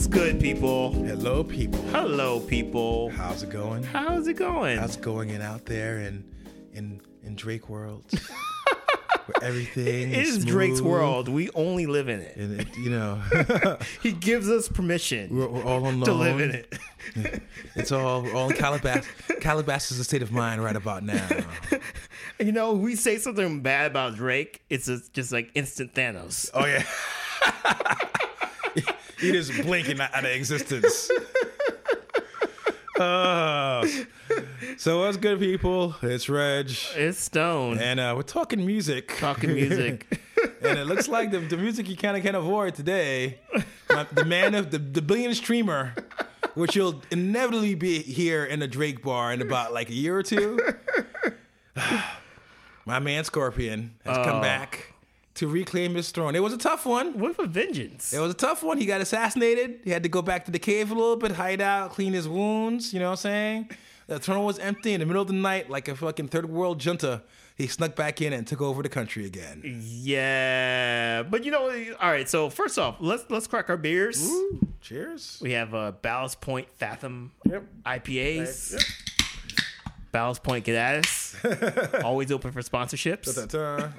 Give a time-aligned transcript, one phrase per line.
[0.00, 0.92] What's good, people?
[0.92, 1.82] Hello, people.
[1.88, 3.10] Hello, people.
[3.10, 3.82] How's it going?
[3.82, 4.78] How's it going?
[4.78, 6.24] How's it going in out there in
[6.72, 8.06] in in Drake world?
[8.10, 11.28] Where everything it is Drake's world.
[11.28, 12.34] We only live in it.
[12.34, 13.20] And it, you know,
[14.02, 16.00] He gives us permission we're, we're all alone.
[16.00, 17.42] to live in it.
[17.74, 19.06] It's all all in Calabas.
[19.42, 21.28] Calabas is a state of mind right about now.
[22.38, 26.48] You know, we say something bad about Drake, it's just like instant Thanos.
[26.54, 28.06] Oh yeah.
[29.20, 31.10] He just blinking out of existence.
[32.98, 33.86] Uh,
[34.76, 35.94] so what's good, people?
[36.02, 39.16] It's Reg, It's Stone and uh, we're talking music.
[39.18, 40.20] talking music.
[40.62, 43.38] and it looks like the, the music you kind of can't avoid today.
[44.12, 45.94] The man of the, the billion streamer,
[46.52, 50.22] which you'll inevitably be here in a Drake bar in about like a year or
[50.22, 50.58] two.
[52.84, 54.42] My man Scorpion has come Oh.
[54.42, 54.92] back
[55.40, 56.34] to reclaim his throne.
[56.36, 57.18] It was a tough one.
[57.18, 58.12] With a vengeance.
[58.12, 58.76] It was a tough one.
[58.76, 59.80] He got assassinated.
[59.84, 62.28] He had to go back to the cave a little bit, hide out, clean his
[62.28, 62.92] wounds.
[62.92, 63.70] You know what I'm saying?
[64.06, 66.78] The throne was empty in the middle of the night, like a fucking third world
[66.78, 67.22] junta.
[67.56, 69.62] He snuck back in and took over the country again.
[69.64, 72.28] Yeah, but you know, all right.
[72.28, 74.22] So first off, let's let's crack our beers.
[74.30, 75.38] Ooh, cheers.
[75.42, 77.64] We have uh, Ballast Point Fathom Yep.
[77.86, 78.72] IPAs.
[78.72, 78.82] Yep.
[80.12, 81.36] Ballast Point Get at us.
[82.04, 83.36] Always open for sponsorships.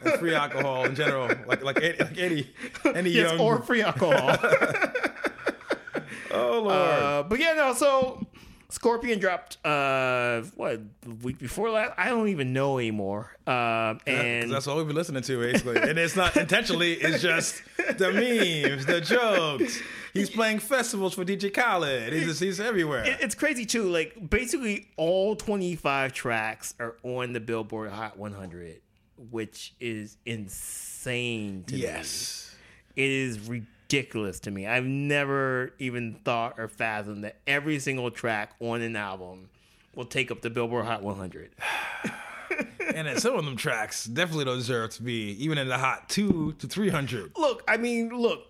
[0.03, 2.49] And free alcohol in general, like like any, like any,
[2.95, 3.39] any Yes, young.
[3.39, 4.37] or free alcohol.
[6.31, 6.73] oh lord.
[6.73, 7.73] uh, but yeah, no.
[7.73, 8.25] So
[8.69, 11.93] Scorpion dropped uh what the week before last.
[11.97, 13.31] I don't even know anymore.
[13.47, 15.77] Um, 'Cause and that's all we've been listening to, basically.
[15.77, 17.61] and it's not intentionally, it's just
[17.97, 19.81] the memes, the jokes.
[20.13, 22.13] He's playing festivals for DJ Khaled.
[22.13, 23.03] He's, he's everywhere.
[23.05, 23.83] it- it's crazy too.
[23.89, 28.81] Like basically all 25 tracks are on the Billboard Hot 100,
[29.29, 31.81] which is insane to me.
[31.81, 32.53] yes.
[32.95, 34.67] It is ridiculous to me.
[34.67, 39.49] I've never even thought or fathomed that every single track on an album
[39.95, 41.51] will take up the Billboard Hot 100.
[42.93, 46.09] And then some of them tracks definitely don't deserve to be even in the hot
[46.09, 47.31] two to 300.
[47.37, 48.41] Look, I mean, look,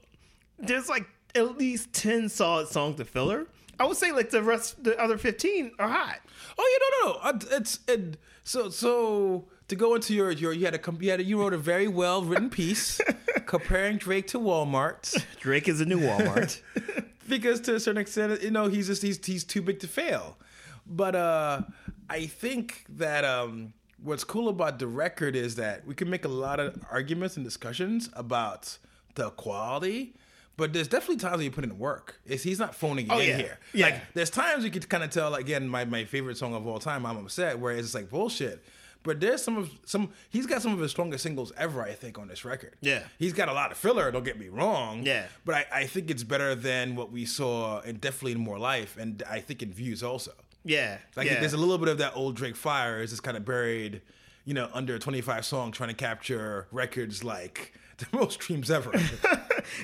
[0.57, 1.05] there's like
[1.35, 3.47] at least 10 solid songs to filler.
[3.79, 6.19] I would say like the rest, the other 15 are hot.
[6.57, 7.57] Oh, yeah, no, no, no.
[7.57, 11.23] It's it, so so to go into your your you had a you had a,
[11.23, 12.99] you wrote a very well written piece
[13.45, 15.25] comparing Drake to Walmart.
[15.39, 16.61] Drake is a new Walmart.
[17.29, 20.37] because to a certain extent, you know, he's just he's he's too big to fail.
[20.85, 21.61] But uh
[22.09, 26.33] I think that um what's cool about the record is that we can make a
[26.45, 28.77] lot of arguments and discussions about
[29.15, 30.15] the quality.
[30.61, 32.19] But there's definitely times when you put in work.
[32.23, 33.37] It's, he's not phoning it oh, in Oh, yeah.
[33.37, 33.59] here.
[33.73, 33.85] Yeah.
[33.87, 35.33] Like there's times you could kind of tell.
[35.33, 38.63] Again, my, my favorite song of all time, "I'm Upset," where it's like bullshit.
[39.03, 40.11] But there's some of some.
[40.29, 42.75] He's got some of his strongest singles ever, I think, on this record.
[42.81, 43.01] Yeah.
[43.17, 44.11] he's got a lot of filler.
[44.11, 45.03] Don't get me wrong.
[45.03, 45.25] Yeah.
[45.45, 48.97] But I, I think it's better than what we saw, and definitely in More Life,
[48.99, 50.33] and I think in Views also.
[50.63, 50.99] yeah.
[51.15, 51.39] Like yeah.
[51.39, 54.03] there's a little bit of that old Drake fire is just kind of buried,
[54.45, 58.91] you know, under a 25 song, trying to capture records like the most streams ever.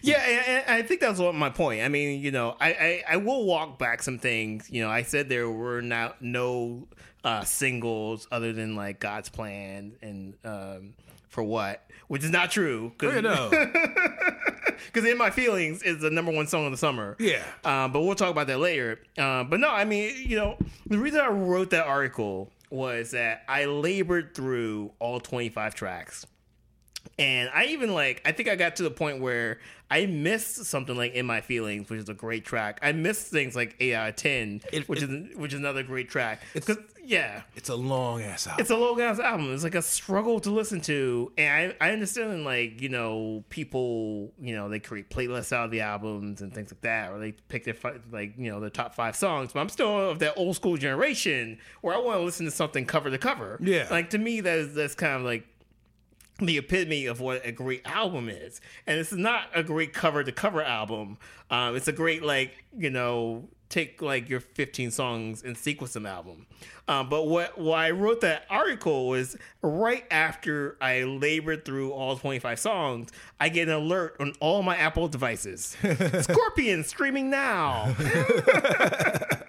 [0.02, 1.84] Yeah, and, and I think that's what my point.
[1.84, 4.70] I mean, you know, I, I, I will walk back some things.
[4.70, 6.88] You know, I said there were not no
[7.24, 10.94] uh, singles other than like God's Plan and um,
[11.30, 12.94] for what, which is not true.
[13.02, 13.50] you know.
[14.86, 17.16] because in my feelings is the number one song of the summer.
[17.20, 17.44] Yeah.
[17.64, 19.00] Um, but we'll talk about that later.
[19.18, 23.44] Uh, but no, I mean, you know, the reason I wrote that article was that
[23.48, 26.26] I labored through all 25 tracks.
[27.20, 29.58] And I even like, I think I got to the point where
[29.90, 32.80] I missed something like "In My Feelings," which is a great track.
[32.84, 35.82] I missed things like "Eight Out of 10, It- which it- is which is another
[35.82, 36.42] great track.
[36.54, 38.62] Because yeah, It's a long ass album.
[38.62, 39.52] it's a long ass album.
[39.54, 44.32] It's like a struggle to listen to, and I, I understand like you know people
[44.40, 47.32] you know they create playlists out of the albums and things like that, or they
[47.32, 47.76] pick their
[48.12, 49.54] like you know their top five songs.
[49.54, 52.86] But I'm still of that old school generation where I want to listen to something
[52.86, 53.58] cover to cover.
[53.62, 53.88] Yeah.
[53.90, 55.48] like to me that is that's kind of like
[56.40, 58.62] the epitome of what a great album is.
[58.86, 61.18] And it's not a great cover to cover album.
[61.50, 66.06] Um, it's a great like you know take like your 15 songs and sequence them
[66.06, 66.46] album.
[66.88, 72.16] Um, but what why I wrote that article was right after I labored through all
[72.16, 73.10] 25 songs,
[73.40, 75.76] I get an alert on all my Apple devices.
[76.22, 77.94] Scorpion streaming now.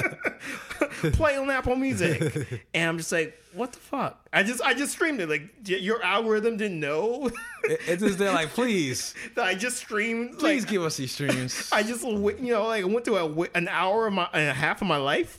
[1.12, 4.28] Play on Apple Music, and I'm just like, what the fuck?
[4.32, 5.28] I just I just streamed it.
[5.28, 7.30] Like your algorithm didn't know
[7.68, 10.38] it's just they're like, please, I just streamed.
[10.38, 11.68] please like, give us these streams.
[11.72, 14.54] I just you know like I went through a, an hour of my and a
[14.54, 15.38] half of my life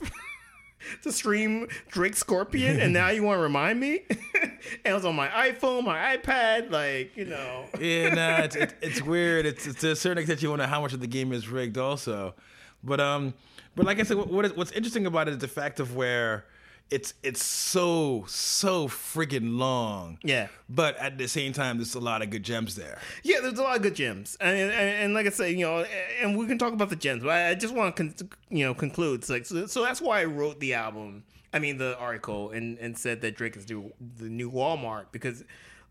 [1.02, 4.02] to stream Drake Scorpion, and now you want to remind me?
[4.08, 4.52] and
[4.84, 7.66] it was on my iPhone, my iPad, like you know.
[7.78, 9.46] yeah, nah, it's, it, it's weird.
[9.46, 11.78] It's, it's to a certain extent you wonder how much of the game is rigged,
[11.78, 12.34] also.
[12.82, 13.34] But um,
[13.76, 16.44] but like I said, what, is, what's interesting about it is the fact of where
[16.90, 20.18] it's it's so so friggin' long.
[20.22, 20.48] Yeah.
[20.68, 22.98] But at the same time, there's a lot of good gems there.
[23.22, 25.84] Yeah, there's a lot of good gems, and and, and like I said, you know,
[26.20, 28.74] and we can talk about the gems, but I just want to, con- you know,
[28.74, 29.20] conclude.
[29.20, 31.24] It's like so, so that's why I wrote the album.
[31.52, 33.82] I mean, the article, and and said that Drake is the,
[34.18, 35.44] the new Walmart because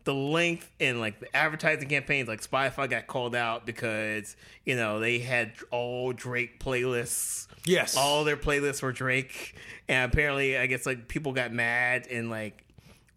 [0.04, 5.00] the length and like the advertising campaigns, like Spotify got called out because you know
[5.00, 7.46] they had all Drake playlists.
[7.66, 7.94] Yes.
[7.94, 9.54] all their playlists were Drake,
[9.88, 12.64] and apparently, I guess like people got mad and like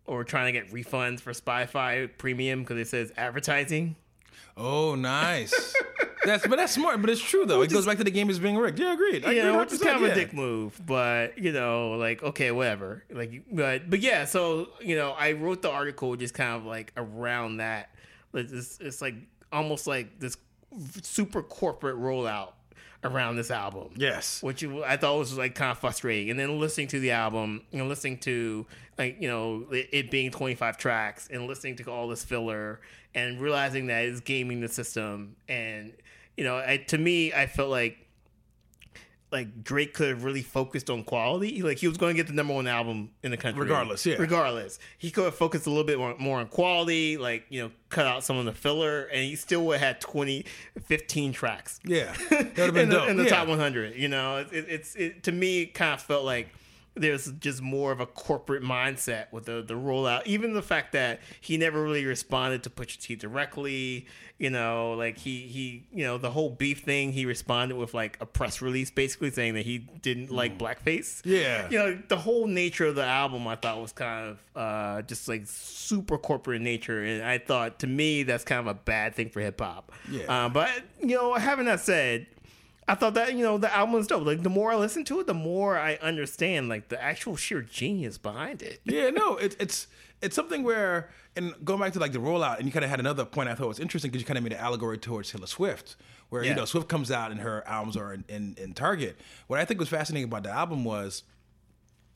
[0.06, 3.96] or trying to get refunds for Spotify Premium because it says advertising.
[4.58, 5.74] Oh, nice.
[6.26, 7.02] that's but that's smart.
[7.02, 7.62] But it's true though.
[7.62, 8.80] It goes back to the game is being rigged.
[8.80, 9.26] Yeah, agreed.
[9.26, 12.24] I you agree know, which is kind of a dick move, but you know, like
[12.24, 13.04] okay, whatever.
[13.10, 16.92] Like, but but yeah, so you know, I wrote the article just kind of like
[16.98, 17.90] around that.
[18.34, 19.16] It's, it's like
[19.52, 20.38] almost like this
[21.04, 22.54] super corporate rollout
[23.04, 23.90] around this album.
[23.96, 24.42] Yes.
[24.42, 26.30] which I thought was like kind of frustrating.
[26.30, 28.66] And then listening to the album, know, listening to
[28.98, 32.80] like you know it, it being 25 tracks, and listening to all this filler,
[33.16, 35.36] and realizing that it's gaming the system.
[35.48, 35.94] And
[36.38, 37.98] you know, I, to me, I felt like
[39.34, 41.64] like Drake could have really focused on quality.
[41.64, 44.16] Like he was going to get the number one album in the country, Regardless, yeah.
[44.18, 47.18] Regardless, he could have focused a little bit more, more on quality.
[47.18, 50.02] Like you know, cut out some of the filler, and he still would have had
[50.02, 50.46] 20,
[50.86, 53.10] 15 tracks Yeah, that would have been in the, dope.
[53.10, 53.30] in the yeah.
[53.30, 53.96] top 100.
[53.96, 56.50] You know, it, it's it, to me it kind of felt like
[56.96, 60.26] there's just more of a corporate mindset with the the rollout.
[60.26, 64.06] Even the fact that he never really responded to Pusha T directly.
[64.38, 67.12] You know, like he he you know the whole beef thing.
[67.12, 71.22] He responded with like a press release, basically saying that he didn't like blackface.
[71.24, 71.70] Yeah.
[71.70, 75.28] you know the whole nature of the album I thought was kind of uh, just
[75.28, 79.16] like super corporate in nature, and I thought to me that's kind of a bad
[79.16, 79.92] thing for hip hop.
[80.10, 80.46] Yeah.
[80.46, 80.70] Uh, but
[81.00, 82.28] you know, having that said,
[82.88, 84.26] I thought that you know the album was dope.
[84.26, 87.62] Like the more I listen to it, the more I understand like the actual sheer
[87.62, 88.82] genius behind it.
[88.86, 89.88] yeah, no, it's it's
[90.22, 93.00] it's something where, and going back to like the rollout, and you kind of had
[93.00, 95.48] another point I thought was interesting because you kind of made an allegory towards Taylor
[95.48, 95.96] Swift,
[96.30, 96.50] where Yeah.
[96.52, 99.18] you know Swift comes out and her albums are in, in, in Target.
[99.48, 101.24] What I think was fascinating about the album was.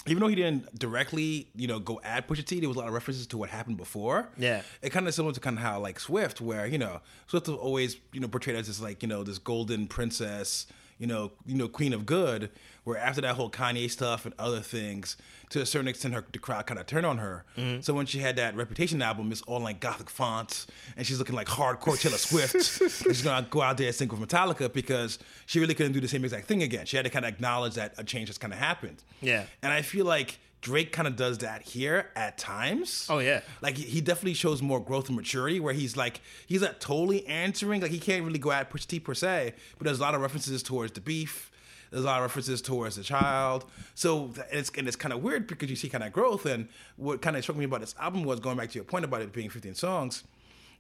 [0.10, 2.88] Even though he didn't directly, you know, go at Pusha T, there was a lot
[2.88, 4.30] of references to what happened before.
[4.38, 4.62] Yeah.
[4.82, 7.58] it kind of similar to kind of how like Swift, where you know Swift was
[7.58, 10.68] always you know portrayed as this like you know this golden princess,
[10.98, 12.50] you know, you know queen of good.
[12.88, 15.18] Where after that whole Kanye stuff and other things,
[15.50, 17.44] to a certain extent, her the crowd kind of turned on her.
[17.58, 17.82] Mm-hmm.
[17.82, 21.36] So when she had that Reputation album, it's all like gothic fonts, and she's looking
[21.36, 22.56] like hardcore Taylor Swift.
[23.08, 26.00] And she's gonna go out there and sing with Metallica because she really couldn't do
[26.00, 26.86] the same exact thing again.
[26.86, 29.04] She had to kind of acknowledge that a change has kind of happened.
[29.22, 29.44] Yeah.
[29.62, 30.40] and I feel like.
[30.60, 33.06] Drake kind of does that here at times.
[33.12, 33.42] Oh, yeah.
[33.62, 37.26] Like he- he definitely shows more growth and maturity where he's like he's not totally
[37.28, 40.16] answering like he can't really go at Pusha T per se, but there's a lot
[40.16, 41.52] of references towards the beef.
[41.92, 43.66] There's a lot of references towards the child.
[43.96, 47.22] So it's and it's kind of weird because you see kind of growth and what
[47.22, 49.32] kind of struck me about this album was going back to your point about it
[49.34, 50.24] being 15 songs.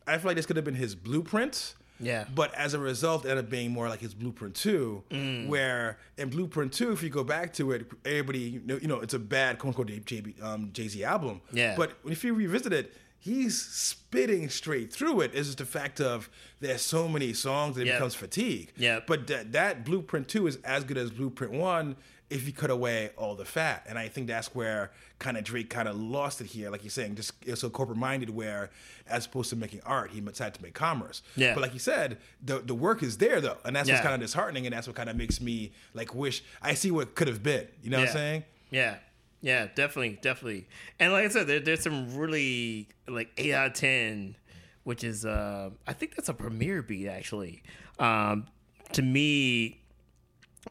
[0.06, 1.76] I feel like this could have been his blueprint.
[2.00, 2.26] Yeah.
[2.36, 5.48] But as a result, it ended up being more like his Blueprint 2, Mm.
[5.48, 9.00] where in Blueprint 2, if you go back to it, everybody, you know, you know
[9.00, 11.42] it's a bad quote unquote JB, um, Jay Z album.
[11.52, 11.76] Yeah.
[11.76, 12.94] But if you revisit it,
[13.28, 15.32] he's spitting straight through it.
[15.34, 16.30] It's just the fact of
[16.60, 17.94] there's so many songs that it Yeah.
[17.96, 18.72] becomes fatigue.
[18.78, 19.00] Yeah.
[19.06, 21.96] But that, that Blueprint 2 is as good as Blueprint 1
[22.30, 23.86] if you cut away all the fat.
[23.88, 26.70] And I think that's where kind of Drake kind of lost it here.
[26.70, 28.70] Like you're saying, just it's so corporate minded where
[29.08, 31.22] as opposed to making art, he decided to make commerce.
[31.38, 31.54] Yeah.
[31.54, 33.58] But like you said, the the work is there though.
[33.64, 36.44] And that's what's kind of disheartening and that's what kind of makes me like wish
[36.62, 37.68] I see what could have been.
[37.82, 38.44] You know what I'm saying?
[38.72, 38.96] Yeah.
[39.42, 40.68] Yeah, definitely, definitely.
[41.00, 44.36] And like I said, there, there's some really like eight out of ten,
[44.84, 47.64] which is uh I think that's a Premier beat actually.
[48.00, 48.46] Um
[48.94, 49.82] to me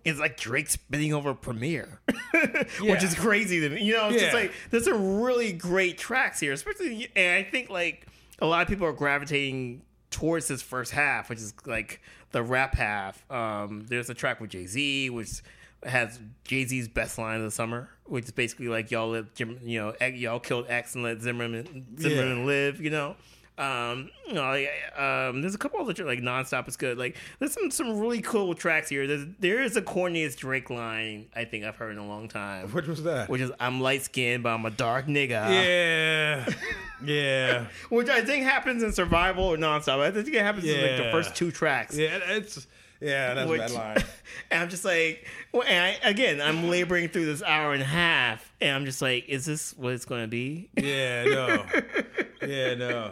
[0.04, 2.00] it's like Drake spinning over Premier,
[2.82, 3.82] which is crazy to me.
[3.82, 4.40] You know, it's just Yeah.
[4.40, 8.06] like there's some really great tracks here, especially, and I think like
[8.40, 12.74] a lot of people are gravitating towards this first half, which is like the rap
[12.74, 13.24] half.
[13.30, 15.40] Um, there's a track with Jay Z, which
[15.84, 19.58] has Jay Z's best line of the summer, which is basically like y'all let Jim,
[19.62, 22.44] you know, y'all killed X and let Zimmerman Zimmerman Yeah.
[22.44, 23.16] live, you know.
[23.58, 24.68] Um, you know, like,
[25.00, 26.98] um, there's a couple other like nonstop is good.
[26.98, 29.06] Like, there's some some really cool tracks here.
[29.06, 32.68] There's there is a corniest Drake line I think I've heard in a long time,
[32.72, 33.30] Which was that?
[33.30, 36.46] which is "I'm light skinned, but I'm a dark nigga." yeah.
[37.04, 37.66] yeah.
[37.88, 40.00] which I think happens in Survival or Nonstop.
[40.00, 41.96] I think it happens in like the first two tracks.
[41.96, 42.66] Yeah, it's
[43.00, 44.04] yeah, that's Which- a bad line.
[44.50, 47.86] and I'm just like, well, and I, again, I'm laboring through this hour and a
[47.86, 50.70] half, and I'm just like, is this what it's going to be?
[50.76, 51.66] Yeah, no.
[52.46, 53.10] Yeah, no.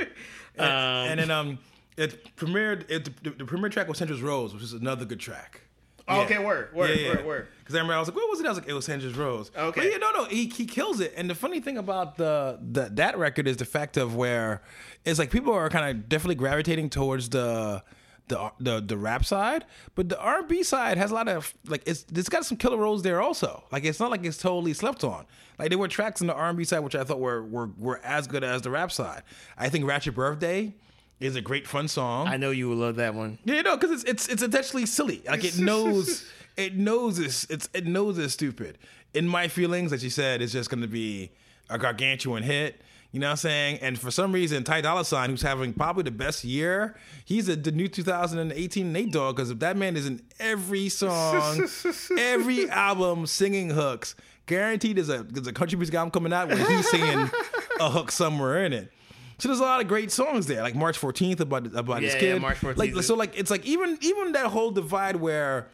[0.57, 0.69] And, Um,
[1.11, 1.59] and then um
[1.97, 5.63] it premiered it, the, the premiere track was Sandra's Rose, which is another good track.
[6.07, 7.09] Oh, Okay, word, word, Yeah, yeah.
[7.17, 7.49] word, word.
[7.61, 8.47] Because I remember I was like, what was it?
[8.47, 9.51] I was like, it was Sandra's Rose.
[9.57, 9.81] Okay.
[9.81, 11.15] But yeah, no, no, he, he kills it.
[11.17, 14.61] And the funny thing about the, the that record is the fact of where
[15.05, 17.83] it's like people are kind of definitely gravitating towards the
[18.29, 19.65] the the the rap side,
[19.95, 22.57] but the R and B side has a lot of like it's it's got some
[22.57, 23.65] killer roles there also.
[23.71, 25.27] Like it's not like it's totally slept on.
[25.59, 27.71] Like there were tracks in the R and B side which I thought were were
[27.79, 29.23] were as good as the rap side.
[29.59, 30.75] I think Ratchet Birthday
[31.21, 32.29] is a great fun song.
[32.29, 33.39] I know you would love that one.
[33.45, 35.23] Yeah, no, because it's it's it's intentionally silly.
[35.27, 36.25] Like it knows
[36.57, 38.79] it knows it's it's it knows it's stupid.
[39.13, 41.31] In my feelings, as you said, it's just gonna be
[41.71, 42.81] a gargantuan hit.
[43.15, 43.79] You know what I'm saying?
[43.81, 47.55] And for some reason, Ty Dolla Sign, who's having probably the best year, he's a,
[47.55, 51.65] the new 2018 Nate Dogg because if that man is in every song,
[52.19, 54.17] every album singing hooks,
[54.47, 57.31] guaranteed there's a there's a country music album coming out where he's singing
[57.79, 58.91] a hook somewhere in it.
[59.39, 62.35] So there's a lot of great songs there, like March 14th about about his kid.
[62.35, 65.69] yeah, March 14th Like so, like it's like even even that whole divide where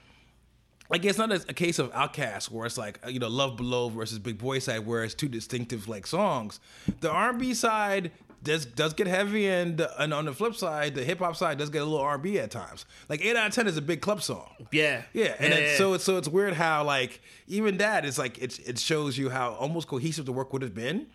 [0.90, 3.88] like it's not a, a case of OutKast where it's like you know love below
[3.88, 6.61] versus big boy side where it's two distinctive like songs
[7.00, 8.11] the r&b side
[8.42, 11.82] does does get heavy and and on the flip side the hip-hop side does get
[11.82, 14.49] a little r&b at times like 8 out of 10 is a big club song
[14.73, 15.78] Yeah, yeah, and yeah, it's, yeah.
[15.78, 19.30] so it's so it's weird how like even that is like it it shows you
[19.30, 21.06] how almost cohesive the work would have been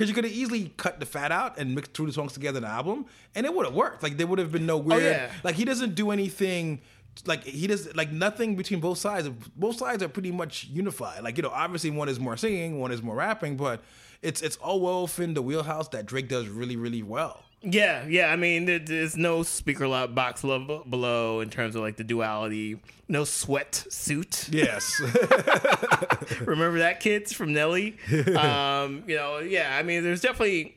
[0.00, 2.32] because you could have easily cut the fat out and mixed two of the songs
[2.32, 4.02] together in an album, and it would have worked.
[4.02, 5.02] Like there would have been no oh, weird.
[5.02, 5.30] Oh, yeah.
[5.44, 6.80] Like he doesn't do anything.
[7.26, 9.28] Like he does like nothing between both sides.
[9.56, 11.22] Both sides are pretty much unified.
[11.22, 13.82] Like you know, obviously one is more singing, one is more rapping, but
[14.22, 17.44] it's it's all well within the wheelhouse that Drake does really really well.
[17.62, 18.32] Yeah, yeah.
[18.32, 22.04] I mean, there, there's no speaker lot box love below in terms of like the
[22.04, 22.80] duality.
[23.06, 24.48] No sweat suit.
[24.50, 24.98] Yes.
[26.40, 27.98] Remember that, kids from Nelly?
[28.36, 29.76] um, you know, yeah.
[29.76, 30.76] I mean, there's definitely,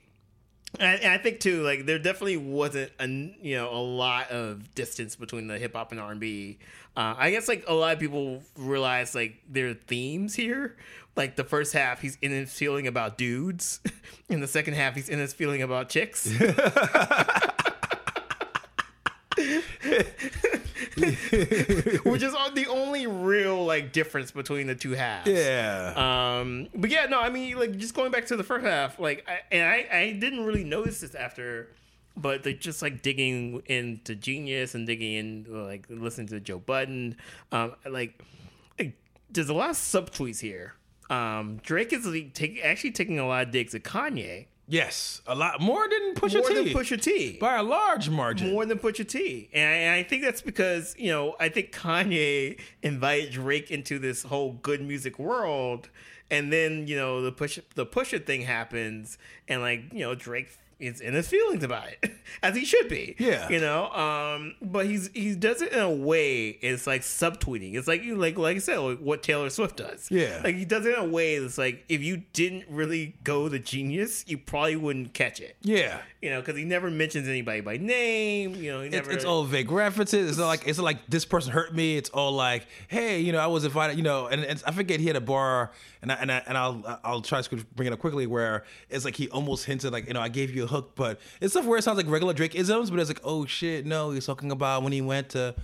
[0.80, 5.16] and I think too, like there definitely wasn't a you know a lot of distance
[5.16, 6.58] between the hip hop and R and B.
[6.96, 10.76] Uh, I guess like a lot of people realize like there are themes here.
[11.16, 13.80] Like the first half, he's in his feeling about dudes.
[14.30, 16.28] In the second half, he's in his feeling about chicks.
[22.04, 25.30] Which is the only real like difference between the two halves.
[25.30, 26.40] yeah.
[26.40, 29.26] Um, but yeah, no, I mean, like just going back to the first half, like,
[29.28, 31.70] I, and I, I didn't really notice this after,
[32.16, 37.18] but like just like digging into Genius and digging in, like listening to Joe Budden,
[37.52, 38.22] um, like,
[38.80, 38.96] like
[39.32, 40.74] there's a lot of subtweets here.
[41.10, 45.22] Um, Drake is like, take, actually taking a lot of digs at Kanye, yes.
[45.28, 46.54] A lot more than Pusha more T.
[46.56, 47.38] than Pusha T.
[47.40, 48.52] by a large margin.
[48.52, 49.50] more than Pusha T.
[49.54, 54.00] And I, and I think that's because, you know, I think Kanye invited Drake into
[54.00, 55.90] this whole good music world.
[56.32, 59.18] And then, you know, the push the Pusha thing happens
[59.48, 60.50] and like, you know, Drake
[60.88, 62.12] is in his feelings about it.
[62.44, 63.16] As he should be.
[63.20, 63.50] Yeah.
[63.50, 63.90] You know?
[63.92, 67.76] Um, but he's he does it in a way it's like subtweeting.
[67.76, 70.10] It's like you like like I said, like what Taylor Swift does.
[70.12, 70.42] Yeah.
[70.44, 73.60] Like he does it in a way that's like if you didn't really go the
[73.60, 76.00] genius, you probably wouldn't catch it yeah.
[76.22, 78.56] you know, because he never mentions anybody by name.
[78.56, 79.12] You know, he It's, never.
[79.12, 80.30] it's all vague references.
[80.30, 81.98] It's not like it's like this person hurt me.
[81.98, 83.98] It's all like, hey, you know, I was invited.
[83.98, 85.72] You know, and, and I forget he had a bar,
[86.02, 88.28] and I, and I, and I'll I'll try to bring it up quickly.
[88.28, 91.20] Where it's like he almost hinted like, you know, I gave you a hook, but
[91.40, 94.12] it's stuff where it sounds like regular Drake isms, but it's like, oh shit, no,
[94.12, 95.56] he's talking about when he went to,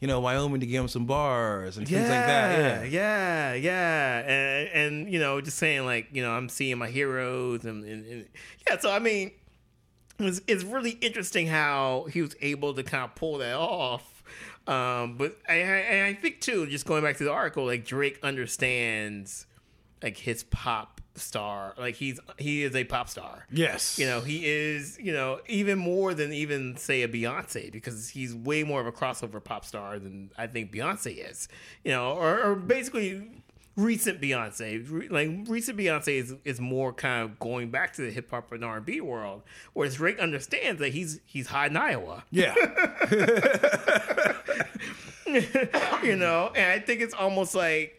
[0.00, 2.90] you know, Wyoming to give him some bars and things like that.
[2.90, 3.54] yeah, Yeah.
[3.54, 7.84] yeah, and, and you know, just saying like, you know, I'm seeing my heroes, and,
[7.84, 8.28] and, and
[8.68, 8.78] yeah.
[8.78, 9.32] So I mean,
[10.20, 14.22] it's, it's really interesting how he was able to kind of pull that off.
[14.66, 18.18] Um, but I, I, I think too, just going back to the article, like Drake
[18.22, 19.46] understands
[20.02, 23.46] like his pop star, like he's he is a pop star.
[23.50, 23.98] Yes.
[23.98, 28.34] You know, he is, you know, even more than even say a Beyonce because he's
[28.34, 31.48] way more of a crossover pop star than I think Beyonce is.
[31.84, 33.28] You know, or, or basically
[33.76, 34.84] recent Beyonce.
[34.90, 38.52] Re- Like recent Beyonce is is more kind of going back to the hip hop
[38.52, 42.24] and R and B world, whereas Drake understands that he's he's hot in Iowa.
[42.30, 42.54] Yeah.
[46.02, 47.97] you know, and I think it's almost like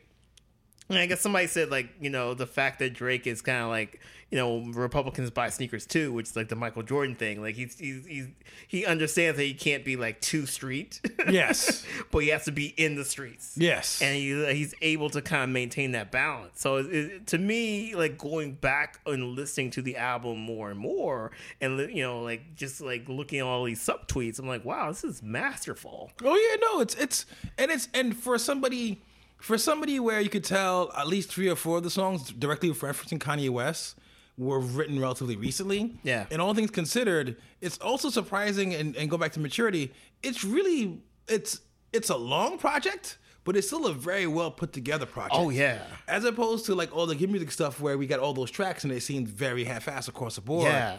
[0.98, 4.00] I guess somebody said like you know the fact that Drake is kind of like
[4.31, 7.41] you know Republicans buy sneakers too, which is like the Michael Jordan thing.
[7.41, 8.27] Like he's he's, he's
[8.67, 11.86] he understands that he can't be like too street, yes.
[12.12, 13.55] but he has to be in the streets.
[13.55, 14.01] Yes.
[14.01, 16.60] and he, he's able to kind of maintain that balance.
[16.60, 20.79] So it, it, to me, like going back and listening to the album more and
[20.79, 21.31] more,
[21.62, 25.03] and you know, like just like looking at all these subtweets, I'm like, wow, this
[25.03, 26.12] is masterful.
[26.24, 27.25] Oh yeah, no, it's it's
[27.58, 29.01] and it's and for somebody
[29.39, 32.69] for somebody where you could tell at least three or four of the songs directly
[32.69, 33.96] referencing Kanye West
[34.38, 36.00] were written relatively recently.
[36.03, 36.25] Yeah.
[36.31, 39.93] And all things considered, it's also surprising and, and go back to maturity,
[40.24, 45.05] it's really it's it's a long project, but it's still a very well put together
[45.05, 45.36] project.
[45.36, 45.81] Oh yeah.
[46.08, 48.84] As opposed to like all the good music stuff where we got all those tracks
[48.84, 50.67] and they seemed very half-assed across the board.
[50.67, 50.98] Yeah.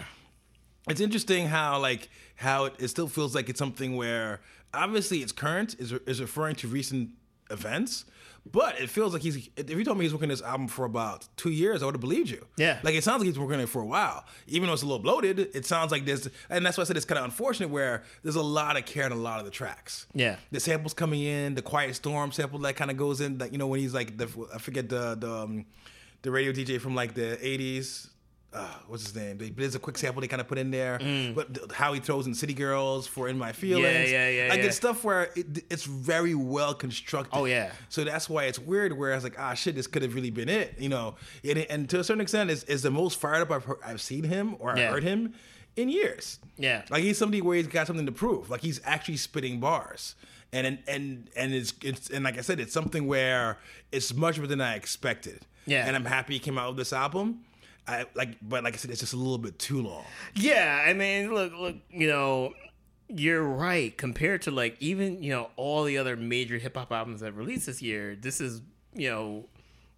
[0.88, 4.40] It's interesting how like how it, it still feels like it's something where
[4.72, 7.10] obviously it's current is is referring to recent
[7.50, 8.04] events,
[8.46, 9.48] but it feels like he's.
[9.56, 12.00] If you told me he's working this album for about two years, I would have
[12.00, 12.46] believed you.
[12.56, 12.78] Yeah.
[12.82, 14.24] like it sounds like he's working on it for a while.
[14.46, 16.28] Even though it's a little bloated, it sounds like this.
[16.48, 19.06] and that's why I said it's kind of unfortunate where there's a lot of care
[19.06, 20.06] in a lot of the tracks.
[20.14, 20.36] Yeah.
[20.50, 23.58] the samples coming in, the Quiet Storm sample that kind of goes in, like you
[23.58, 25.66] know when he's like the I forget the the um,
[26.22, 28.08] the radio DJ from like the '80s.
[28.52, 29.38] Uh, what's his name?
[29.38, 30.98] They- There's a quick sample they kind of put in there,
[31.36, 34.10] but th- how he throws in City Girls for "In My Feelings." Mm.
[34.12, 34.64] yeah, yeah, Like yeah.
[34.66, 37.30] it's stuff where it, it's very well constructed.
[37.38, 37.70] Oh, yeah.
[37.90, 38.92] So that's why it's weird.
[38.98, 41.14] Where I was like, ah, shit, this could have really been it, you know.
[41.48, 44.00] And, and to a certain extent, is is the most fired up I've heard, I've
[44.00, 44.86] seen him or Yeah.
[44.88, 45.34] I've heard him
[45.76, 46.40] in years.
[46.58, 46.82] Yeah.
[46.90, 48.50] Like he's somebody where he's got something to prove.
[48.50, 50.16] Like he's actually spitting bars.
[50.52, 53.58] And and and, and it's it's and like I said, it's something where
[53.92, 55.46] it's much better than I expected.
[55.66, 55.86] Yeah.
[55.86, 57.42] And I'm happy he came out with this album.
[57.90, 60.04] I like but like I said, it's just a little bit too long.
[60.34, 62.54] Yeah, I mean, look, look, you know,
[63.08, 63.96] you're right.
[63.96, 67.66] Compared to like even you know all the other major hip hop albums that released
[67.66, 68.62] this year, this is
[68.94, 69.44] you know,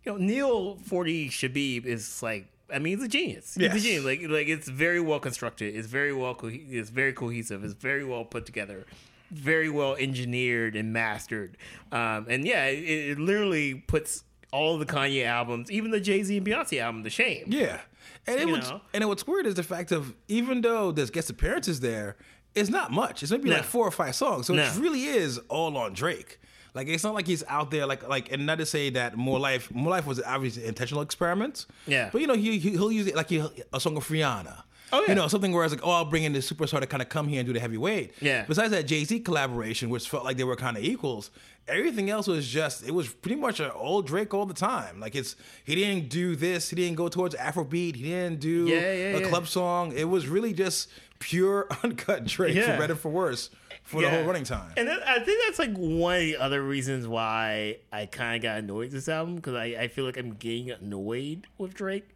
[0.05, 2.47] you know, Neil Forty Shebib is like.
[2.75, 3.53] I mean, he's a genius.
[3.55, 3.77] He's Yes.
[3.77, 4.05] a genius.
[4.07, 5.75] Like, like it's very well constructed.
[5.77, 6.35] It's very well.
[6.35, 7.63] Co- it's very cohesive.
[7.65, 8.87] It's very well put together.
[9.31, 11.59] Very well engineered and mastered.
[11.91, 12.79] Um, and yeah, it,
[13.11, 17.11] it literally puts all the Kanye albums, even the Jay Z and Beyonce album, The
[17.11, 17.45] shame.
[17.49, 17.81] Yeah.
[18.27, 21.81] And it was and what's weird is the fact of even though there's guest appearances
[21.81, 22.17] there,
[22.55, 23.23] it's not much.
[23.23, 23.57] It's maybe No.
[23.57, 24.47] like four or five songs.
[24.47, 24.63] So No.
[24.63, 26.39] it really is all on Drake.
[26.75, 29.39] Like it's not like he's out there like like and not to say that more
[29.41, 31.67] life more life was obviously intentional experiments.
[31.87, 32.11] Yeah.
[32.13, 34.63] But you know he, he he'll use it like he, a song of Rihanna.
[34.93, 35.09] Oh, yeah.
[35.11, 37.03] You know something where I was like oh I'll bring in this superstar to kind
[37.03, 38.15] of come here and do the heavyweight.
[38.21, 38.45] Yeah.
[38.47, 41.31] Besides that Jay Z collaboration, which felt like they were kind of equals.
[41.69, 45.01] Everything else was just it was pretty much an old Drake all the time.
[45.01, 48.93] Like it's he didn't do this, he didn't go towards Afrobeat, he didn't do Yeah,
[48.93, 49.93] yeah, a club song.
[49.93, 50.89] It was really just
[51.21, 53.51] pure uncut Drake for better for worse
[53.85, 54.73] for the whole running time.
[54.77, 58.59] And I think that's like one of the other reasons why I kind of got
[58.59, 62.09] annoyed with this album because I, I feel like I'm getting annoyed with Drake.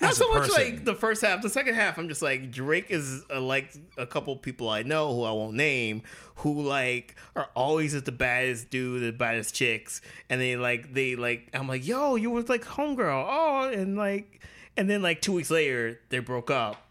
[0.00, 1.42] Not so much like the first half.
[1.42, 5.14] The second half, I'm just like Drake is uh, like a couple people I know
[5.14, 6.02] who I won't name
[6.36, 11.16] who like are always at the baddest dude, the baddest chicks, and they like they
[11.16, 14.40] like I'm like yo, you was like homegirl, oh, and like
[14.76, 16.82] and then like two weeks later they broke up.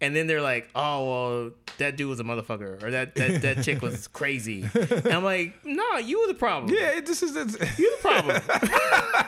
[0.00, 3.62] And then they're like, "Oh well, that dude was a motherfucker, or that that, that
[3.62, 6.74] chick was crazy." And I'm like, "No, you were the problem.
[6.74, 8.42] yeah, this is it's, You the problem."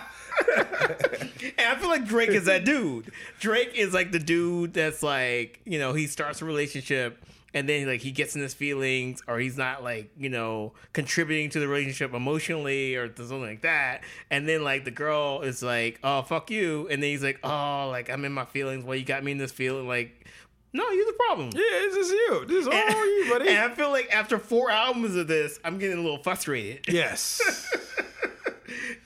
[0.57, 3.11] and I feel like Drake is that dude.
[3.41, 7.87] Drake is like the dude that's like, you know, he starts a relationship and then
[7.87, 11.69] like he gets in his feelings or he's not like, you know, contributing to the
[11.69, 14.03] relationship emotionally or something like that.
[14.31, 17.89] And then like the girl is like, "Oh, fuck you." And then he's like, "Oh,
[17.91, 18.85] like I'm in my feelings.
[18.85, 20.27] Well, you got me in this feeling like
[20.73, 21.51] no, you're the problem.
[21.55, 22.45] yeah, this is you.
[22.47, 23.49] This is all you, buddy.
[23.49, 26.87] And I feel like after four albums of this, I'm getting a little frustrated.
[26.89, 27.41] yes.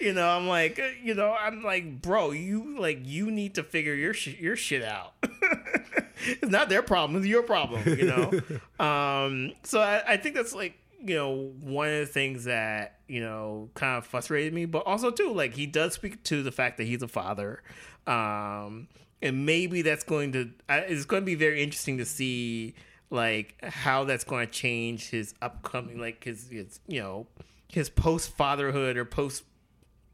[0.03, 3.63] You know, I'm like, uh, you know, I'm like, bro, you like, you need to
[3.63, 5.13] figure your sh- your shit out.
[5.23, 7.83] it's not their problem; it's your problem.
[7.87, 8.41] You know.
[8.85, 13.21] um, so I, I think that's like, you know, one of the things that you
[13.21, 16.79] know kind of frustrated me, but also too, like, he does speak to the fact
[16.79, 17.63] that he's a father.
[18.09, 18.89] Um,
[19.23, 22.75] and maybe that's going to it's going to be very interesting to see
[23.11, 27.29] like how that's going to change his upcoming like his, his you know
[27.69, 29.45] his post fatherhood or post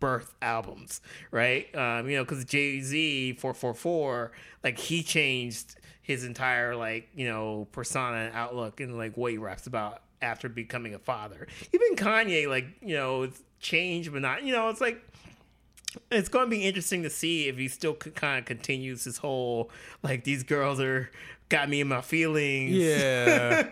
[0.00, 1.74] birth albums right?
[1.74, 4.32] Um you know because jay-z 444
[4.64, 9.38] like he changed his entire like you know persona and outlook and like what he
[9.38, 11.46] raps about after becoming a father.
[11.72, 15.02] Even kanye like you know it's changed but not you know it's like
[16.10, 19.70] it's going to be interesting to see if he still kind of continues his whole
[20.02, 21.10] like these girls are
[21.48, 22.72] got me in my feelings.
[22.72, 23.62] Yeah.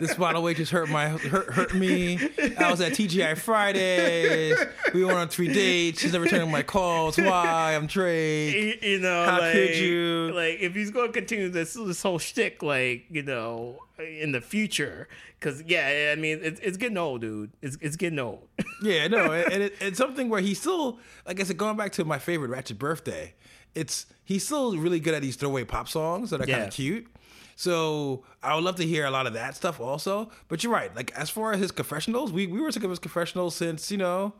[0.00, 2.16] this bottle just hurt my hurt hurt me.
[2.58, 4.58] I was at TGI Fridays.
[4.92, 6.00] We went on three dates.
[6.00, 7.16] She's never returning my calls.
[7.16, 7.74] Why?
[7.74, 8.82] I'm Drake.
[8.82, 10.32] You know, How like, could you?
[10.34, 14.40] Like, if he's going to continue this this whole shtick, like you know, in the
[14.40, 17.52] future, because yeah, I mean, it's, it's getting old, dude.
[17.62, 18.48] It's it's getting old.
[18.82, 22.04] Yeah, no, and it, it's something where he's still, like I said, going back to
[22.04, 23.32] my favorite Ratchet Birthday.
[23.76, 27.06] It's he's still really good at these throwaway pop songs that are kind of cute.
[27.56, 30.30] So I would love to hear a lot of that stuff also.
[30.48, 30.94] But you're right.
[30.94, 33.98] Like as far as his confessionals, we, we were sick of his confessionals since you
[33.98, 34.32] know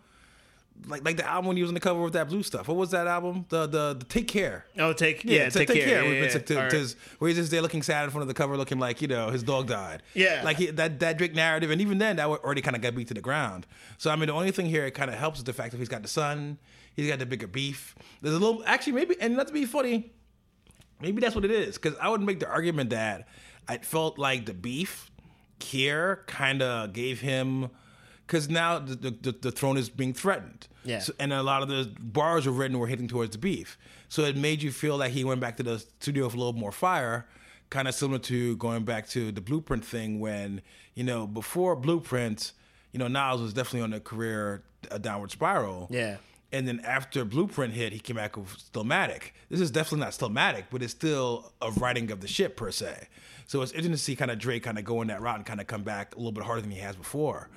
[0.88, 2.66] like like the album when he was on the cover with that blue stuff.
[2.66, 3.44] What was that album?
[3.50, 4.64] The the, the Take Care.
[4.78, 5.76] Oh, take yeah, take, care.
[5.76, 6.38] Yeah, Where yeah, it's yeah.
[6.38, 8.34] like to- All to his- where he's just there looking sad in front of the
[8.34, 10.02] cover, looking like you know his dog died.
[10.14, 10.40] Yeah.
[10.44, 13.08] like he, that that Drake narrative, and even then that already kind of got beat
[13.08, 13.66] to the ground.
[13.98, 15.78] So I mean, the only thing here it kind of helps is the fact that
[15.78, 16.58] he's got the son,
[16.96, 17.94] he's got the bigger beef.
[18.22, 20.10] There's a little actually maybe, and not to be funny,
[21.02, 21.76] maybe that's what it is.
[21.76, 23.28] Because I would make the argument that
[23.68, 25.10] I felt like the beef
[25.60, 27.70] here kind of gave him,
[28.26, 30.66] because now the, the, the, throne is being threatened.
[30.84, 31.00] Yeah.
[31.00, 33.78] So, and a lot of the bars were written were hitting towards the beef.
[34.08, 36.52] So it made you feel like he went back to the studio with a little
[36.52, 37.26] more fire,
[37.70, 40.62] kind of similar to going back to the Blueprint thing when,
[40.94, 42.52] you know, before Blueprint,
[42.92, 45.88] you know, Nas was definitely on a career a downward spiral.
[45.90, 46.16] Yeah.
[46.52, 49.30] And then after Blueprint hit, he came back with Stillmatic.
[49.48, 53.08] This is definitely not Stillmatic, but it's still a writing of the ship per se.
[53.46, 55.46] So it's interesting to see kind of Drake kind of go in that route and
[55.46, 57.48] kind of come back a little bit harder than he has before.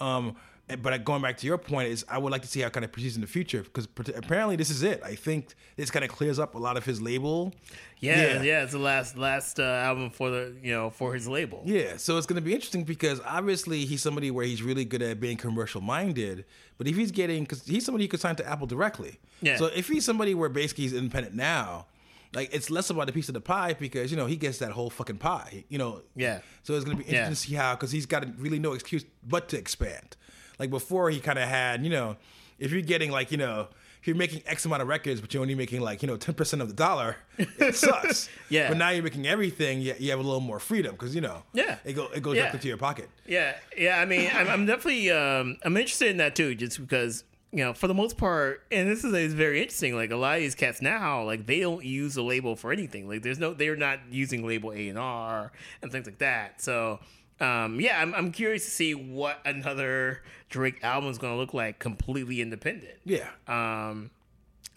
[0.00, 0.36] Um,
[0.80, 2.84] but going back to your point is I would like to see how it kind
[2.84, 5.02] of proceeds in the future because apparently this is it.
[5.04, 7.52] I think this kind of clears up a lot of his label.
[8.00, 11.62] Yeah, yeah, It's the last last uh, album for the you know for his label.
[11.64, 15.02] Yeah, so it's going to be interesting because obviously he's somebody where he's really good
[15.02, 16.44] at being commercial minded.
[16.76, 19.20] But if he's getting, because he's somebody who could sign to Apple directly.
[19.40, 19.56] Yeah.
[19.56, 21.86] So if he's somebody where basically he's independent now,
[22.34, 24.72] like it's less about a piece of the pie because you know he gets that
[24.72, 25.64] whole fucking pie.
[25.68, 26.02] You know.
[26.16, 26.40] Yeah.
[26.62, 27.28] So it's going to be interesting Yeah.
[27.30, 30.16] to see how because he's got really no excuse but to expand.
[30.58, 32.16] Like before, he kind of had you know,
[32.58, 33.68] if you're getting like you know.
[34.00, 36.34] If you're making X amount of records, but you're only making like you know ten
[36.34, 38.28] percent of the dollar, it sucks.
[38.50, 38.68] Yeah.
[38.68, 39.80] But now you're making everything.
[39.80, 41.42] You, you have a little more freedom because you know.
[41.54, 41.78] Yeah.
[41.86, 42.42] It go it goes Yeah.
[42.42, 43.08] directly to your pocket.
[43.26, 43.98] Yeah, yeah.
[43.98, 47.72] I mean, I'm, I'm definitely um, I'm interested in that too, just because you know,
[47.72, 49.96] for the most part, and this is, is very interesting.
[49.96, 53.08] Like a lot of these cats now, like they don't use the label for anything.
[53.08, 56.60] Like there's no, they're not using label A and R and things like that.
[56.60, 57.00] So.
[57.44, 61.52] Um, yeah, I'm, I'm curious to see what another Drake album is going to look
[61.54, 62.94] like completely independent.
[63.04, 63.28] Yeah.
[63.48, 64.10] Um,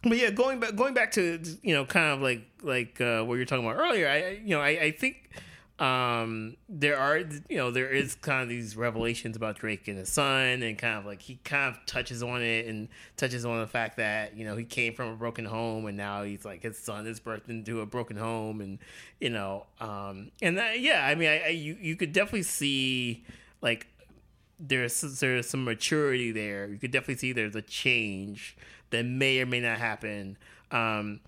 [0.03, 3.35] but yeah, going back, going back to you know, kind of like like uh, what
[3.35, 4.07] you were talking about earlier.
[4.07, 5.29] I I- you know, I, I think
[5.79, 10.09] um, there are you know there is kind of these revelations about Drake and his
[10.09, 13.67] son, and kind of like he kind of touches on it and touches on the
[13.67, 16.79] fact that you know he came from a broken home and now he's like his
[16.79, 18.79] son is birthed into a broken home, and
[19.19, 23.23] you know, um, and that, yeah, I mean, I, I you you could definitely see
[23.61, 23.87] like
[24.59, 26.67] there's there's some maturity there.
[26.67, 28.57] You could definitely see there's a change
[28.89, 30.37] that may or may not happen.
[30.71, 31.19] Um,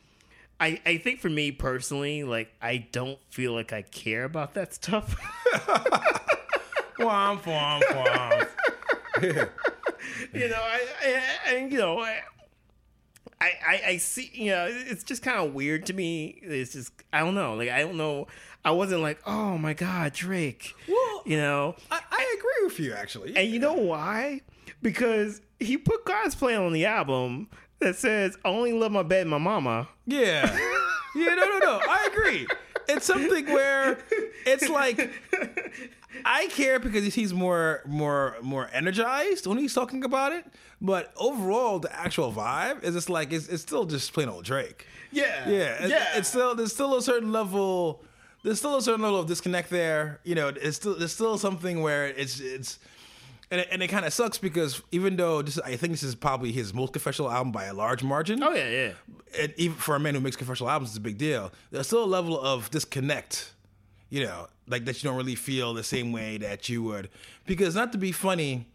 [0.59, 4.73] I I think for me personally, like I don't feel like I care about that
[4.73, 5.15] stuff.
[6.99, 8.47] Womp womp womp.
[10.33, 11.99] you know, I, I, I you know.
[11.99, 12.21] I,
[13.41, 16.39] I, I, I see, you know, it's just kind of weird to me.
[16.41, 17.53] It's just, I don't know.
[17.53, 18.27] Like, I don't know.
[18.65, 20.73] I wasn't like, oh my God, Drake.
[20.89, 23.37] Well, You know, I, I agree with you actually.
[23.37, 24.41] And you know why?
[24.81, 27.47] Because he put God's plan on the album
[27.79, 29.87] that says, I only love my bed and my mama.
[30.05, 30.45] Yeah.
[31.15, 31.79] Yeah, no, no, no.
[31.89, 32.47] I agree.
[32.87, 33.97] It's something where
[34.45, 35.11] it's like
[36.25, 40.45] I care because he's more more more energized when he's talking about it.
[40.81, 44.85] But overall, the actual vibe is just like it's, it's still just plain old Drake.
[45.11, 45.47] Yeah.
[45.49, 46.05] Yeah, it- Yeah.
[46.15, 48.03] It's still there's still a certain level.
[48.43, 50.19] There's still a certain level of disconnect there.
[50.23, 52.79] You know, it's still there's still something where it's it's.
[53.51, 56.13] And it, and it kind of sucks because even though this, I think this is
[56.13, 58.91] probably his most confessional album by a large margin Oh, yeah, yeah.
[59.39, 61.51] and even for a man who makes confessional albums, it's a big deal.
[61.71, 63.53] There's still a level of disconnect,
[64.11, 67.09] you know, like that you don't really feel the same way that you would.
[67.47, 68.67] Because not to be funny,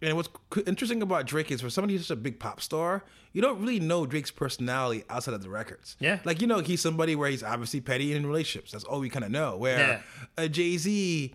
[0.00, 0.28] and what's
[0.68, 3.80] interesting about Drake is for somebody who's such a big pop star, you don't really
[3.80, 5.96] know Drake's personality outside of the records.
[5.98, 6.20] Yeah.
[6.24, 8.70] like you know, he's somebody where he's obviously petty in relationships.
[8.70, 9.56] That's all we kind of know.
[9.56, 10.00] Where Yeah.
[10.38, 11.34] a Jay Z.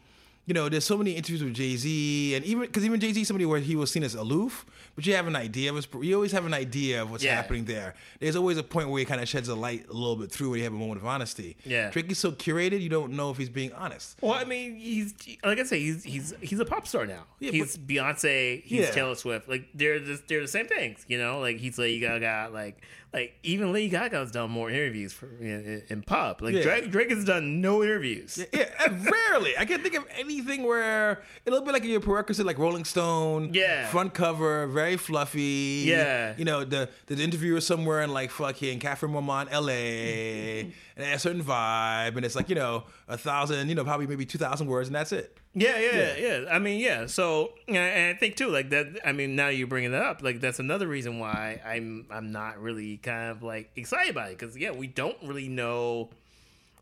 [0.52, 3.24] You know, there's so many interviews with Jay Z, and even because even Jay Z,
[3.24, 5.88] somebody where he was seen as aloof, but you have an idea of his.
[6.02, 7.36] You always have an idea of what's Yeah.
[7.38, 7.96] happening there.
[8.20, 10.50] There's always a point where he kind of sheds a light a little bit through
[10.50, 11.56] when you have a moment of honesty.
[11.64, 11.90] Yeah.
[11.90, 14.18] Drake is so curated, you don't know if he's being honest.
[14.20, 17.24] Well, I mean, he's like I say, he's he's he's a pop star now.
[17.40, 18.62] Yeah, he's Beyonce.
[18.62, 18.92] He's Yeah.
[18.92, 19.48] Taylor Swift.
[19.48, 21.40] Like they're just they're the same things, you know.
[21.40, 22.76] Like he's Lady got Like
[23.14, 26.42] like even Lady Gaga's done more interviews for in, in pop.
[26.42, 26.64] Like Yeah.
[26.64, 28.44] Drake Drake has done no interviews.
[28.54, 29.58] Yeah, and uh, rarely.
[29.58, 33.54] I can't think of anything where it'll be like your prerequisite, like Rolling Stone.
[33.54, 33.88] Yeah.
[33.88, 35.84] Front cover, very fluffy.
[35.88, 36.34] Yeah.
[36.38, 41.44] You know, the the interviewer somewhere in like fucking Chateau Marmont, LA, and a certain
[41.44, 44.88] vibe, and it's like, you know, a thousand, you know, probably maybe two thousand words,
[44.88, 45.38] and that's it.
[45.54, 47.08] Yeah, yeah, yeah, I mean, yeah.
[47.08, 49.00] So, and I think too, like that.
[49.06, 50.22] I mean, now you're bringing that up.
[50.22, 54.40] Like that's another reason why I'm I'm not really kind of like excited about it
[54.40, 56.10] because yeah, we don't really know.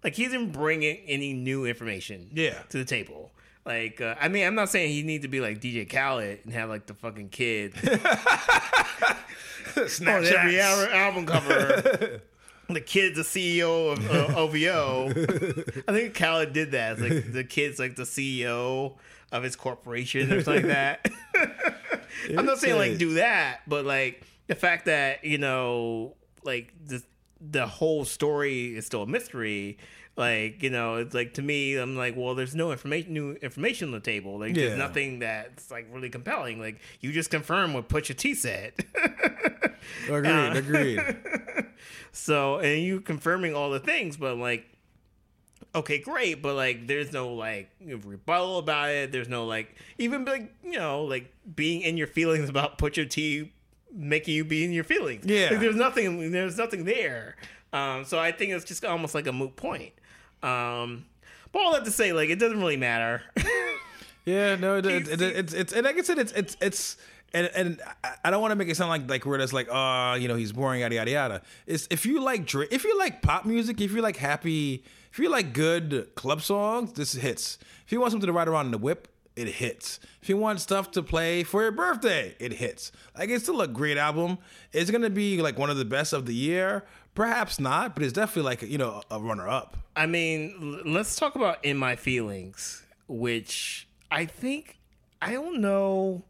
[0.04, 2.30] Like he isn't bringing any new information.
[2.32, 2.60] Yeah.
[2.70, 3.32] To the table.
[3.66, 6.54] Like, uh, I mean, I'm not saying he needs to be like DJ Khaled and
[6.54, 8.00] have like the fucking kid on
[9.86, 10.32] Snapchat.
[10.32, 12.22] every album cover.
[12.70, 15.10] The kid's the CEO of uh, OVO.
[15.88, 16.94] I think Khaled did that.
[16.94, 18.94] It's like the kid's like the CEO
[19.32, 21.10] of his corporation or something like that.
[22.38, 27.02] I'm not saying like do that, but like the fact that you know, like the
[27.42, 29.78] the whole story is still a mystery.
[30.16, 33.88] Like you know, it's like to me, I'm like, well, there's no information, new information
[33.90, 34.38] on the table.
[34.40, 34.68] Like Yeah.
[34.68, 36.60] there's nothing that's like really compelling.
[36.60, 38.74] Like you just confirm what Pusha T said.
[40.10, 40.26] Agreed.
[40.30, 41.00] Uh, agreed.
[42.12, 44.66] So, and you confirming all the things, but like,
[45.76, 49.12] okay, great, but like, there's no like rebuttal about it.
[49.12, 53.54] There's no like, even like, you know, like being in your feelings about Pusha T
[53.94, 55.26] making you be in your feelings.
[55.26, 55.50] Yeah.
[55.52, 57.36] Like, there's nothing, there's nothing there.
[57.72, 59.94] Um, so I think it's just almost like a moot point.
[60.44, 61.06] Um,
[61.52, 63.22] but all that to say, like, it doesn't really matter.
[64.26, 66.98] Yeah, no, it, it, it, it's it's and like I said, it's it's it's
[67.34, 67.82] and and
[68.24, 70.36] I- don't want to make it sound like like where it's like oh you know
[70.36, 71.42] he's boring yada yada yada.
[71.66, 75.30] It's if you like if you like pop music, if you like happy, if you
[75.30, 77.58] like good club songs, this hits.
[77.86, 80.00] If you want something to ride around in the whip, it hits.
[80.22, 82.92] If you want stuff to play for your birthday, it hits.
[83.18, 84.38] Like it's still a great album.
[84.74, 86.86] It's gonna be like one of the best of the year.
[87.16, 89.76] Perhaps not, but it's definitely like you know a runner up.
[89.96, 94.78] I mean, let's talk about In My Feelings, which I think
[95.22, 96.24] I don't know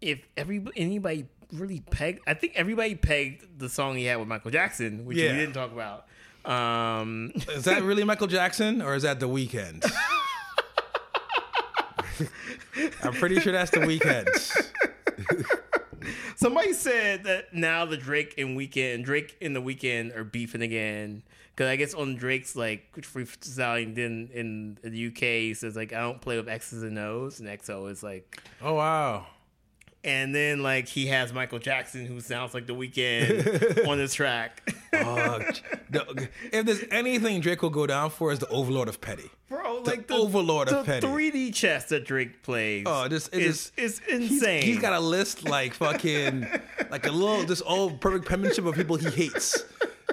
[0.00, 2.20] if every anybody really pegged.
[2.26, 5.32] I think everybody pegged the song he had with Michael Jackson, which Yeah.
[5.32, 6.06] we didn't talk about.
[6.44, 9.90] Um, Is that really Michael Jackson or is that The Weeknd?
[13.02, 14.28] I'm pretty sure that's The Weeknd.
[16.36, 21.22] somebody said that now the Drake and Weeknd, Drake and the Weeknd are beefing again.
[21.54, 26.00] Because I guess on Drake's like freestyling then in the UK he says like I
[26.00, 29.26] don't play with X's and O's, and XO is like Oh wow.
[30.02, 34.68] And then like he has Michael Jackson who sounds like the Weeknd on this track.
[34.92, 35.40] Oh,
[36.52, 39.30] if there's anything Drake will go down for is the Overlord of Petty.
[39.84, 41.06] The like the overlord the of Petty.
[41.06, 42.84] 3D chess that Drake plays.
[42.86, 44.62] Oh, this it is is insane.
[44.62, 46.46] He's, he's got a list like fucking
[46.90, 49.64] like a little this old perfect penmanship of people he hates.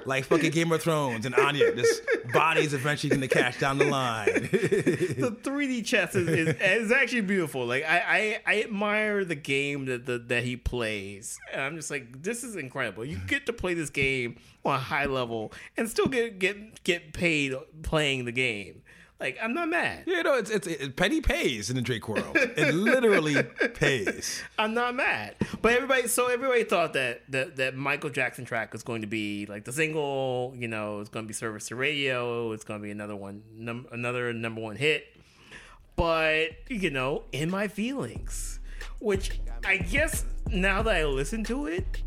[0.04, 1.74] Like fucking Game of Thrones and Arya.
[1.74, 2.00] This
[2.32, 4.26] bodies eventually gonna cash down the line.
[4.32, 7.66] the 3D chess is, is, is actually beautiful.
[7.66, 11.38] Like I, I, I admire the game that the, that he plays.
[11.52, 13.04] And I'm just like, this is incredible.
[13.04, 17.12] You get to play this game on a high level and still get get get
[17.12, 18.81] paid playing the game.
[19.22, 20.02] Like I'm not mad.
[20.08, 22.36] you know, it's, it's it, Petty pays in the Drake world.
[22.36, 23.40] It literally
[23.74, 24.42] pays.
[24.58, 25.36] I'm not mad.
[25.62, 29.46] But everybody, so everybody thought that that that Michael Jackson track was going to be
[29.46, 30.52] like the single.
[30.56, 32.50] You know, it's going to be service to radio.
[32.50, 35.06] It's going to be another one, num- another number one hit.
[35.94, 38.58] But you know, in my feelings,
[38.98, 42.02] which I guess now that I listen to it,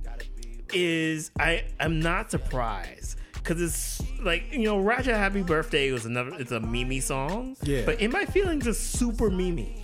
[0.74, 6.32] is I I'm not surprised because it's like you know, Ratchet Happy Birthday was another.
[6.40, 7.56] It's a Mimi song.
[7.64, 7.84] Yeah.
[7.86, 9.84] But in my feelings, is super Mimi.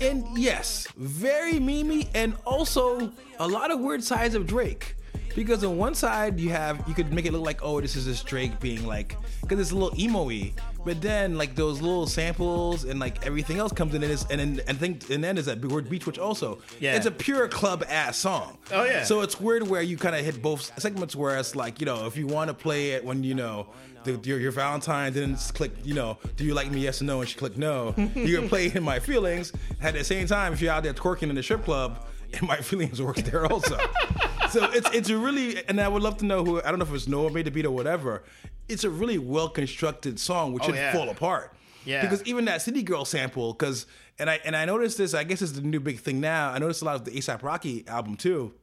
[0.00, 4.96] And yes, very Mimi, and also a lot of weird sides of Drake.
[5.34, 8.06] Because on one side you have you could make it look like oh this is
[8.06, 10.52] this Drake being like because it's a little emo-y,
[10.86, 14.40] but then like those little samples and like everything else comes in and is and
[14.40, 16.94] then and I think and then is that Big Freedia which also Yeah.
[16.96, 18.56] it's a pure club ass song.
[18.72, 19.04] Oh, yeah.
[19.04, 22.06] So it's weird where you kind of hit both segments where it's like you know
[22.06, 23.66] if you want to play it when you know
[24.04, 27.20] the, your, your Valentine didn't click you know do you like me yes or no
[27.20, 30.60] and she clicked no you can play in my feelings at the same time if
[30.62, 33.76] you're out there twerking in the strip club and my feelings works there also
[34.50, 36.84] so it's it's a really and I would love to know who I don't know
[36.84, 38.22] if it's Noah made the beat or whatever
[38.68, 40.92] it's a really well constructed song which Oh, should yeah.
[40.92, 42.02] fall apart Yeah.
[42.02, 43.86] because even that City Girl sample, because
[44.18, 45.12] and I and I noticed this.
[45.14, 46.50] I guess it's the new big thing now.
[46.50, 48.54] I noticed a lot of the ASAP Rocky album too.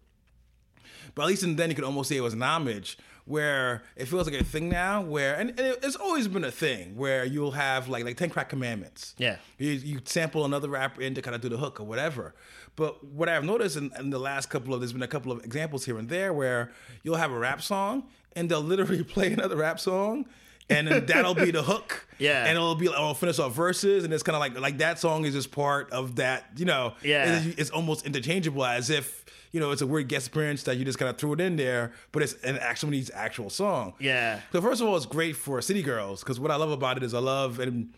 [1.16, 4.06] But at least in then you could almost say it was an homage, where it
[4.08, 5.02] feels like a thing now.
[5.02, 8.30] Where and, and it- it's always been a thing where you'll have like like Ten
[8.32, 9.14] Crack Commandments.
[9.18, 9.38] Yeah.
[9.60, 12.34] you, you sample another rapper in to kind of do the hook or whatever.
[12.76, 15.44] But what I've noticed in, in the last couple of there's been a couple of
[15.46, 16.72] examples here and there where
[17.04, 20.26] you'll have a rap song and they'll literally play another rap song.
[20.70, 22.46] And then that'll be the hook, Yeah.
[22.46, 24.98] And it'll be, like, it'll finish off verses, and it's kind of like, like that
[24.98, 26.94] song is just part of that, you know.
[27.04, 27.42] Yeah.
[27.44, 30.86] It's, it's almost interchangeable, as if you know it's a weird guest appearance that you
[30.86, 33.94] just kind of threw it in there, but it's an actually actual song.
[34.00, 34.40] Yeah.
[34.54, 37.04] So first of all, it's great for City Girls because what I love about it
[37.04, 37.94] is I love and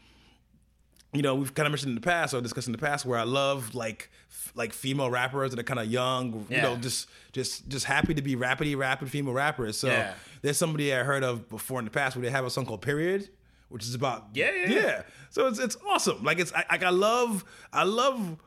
[1.15, 3.17] you know we've kind of mentioned in the past or discussed in the past where
[3.19, 7.09] I love like f- like female rappers that are kind of young, you know, just
[7.31, 9.77] just just happy to be rapidy rapping female rappers.
[9.77, 10.13] So Yeah.
[10.41, 12.81] there's somebody I heard of before in the past where they have a song called
[12.81, 13.29] Period,
[13.69, 14.79] which is about Yeah, yeah, yeah.
[14.79, 15.01] yeah.
[15.29, 16.23] So it's it's awesome.
[16.23, 18.37] Like it's I, like I love I love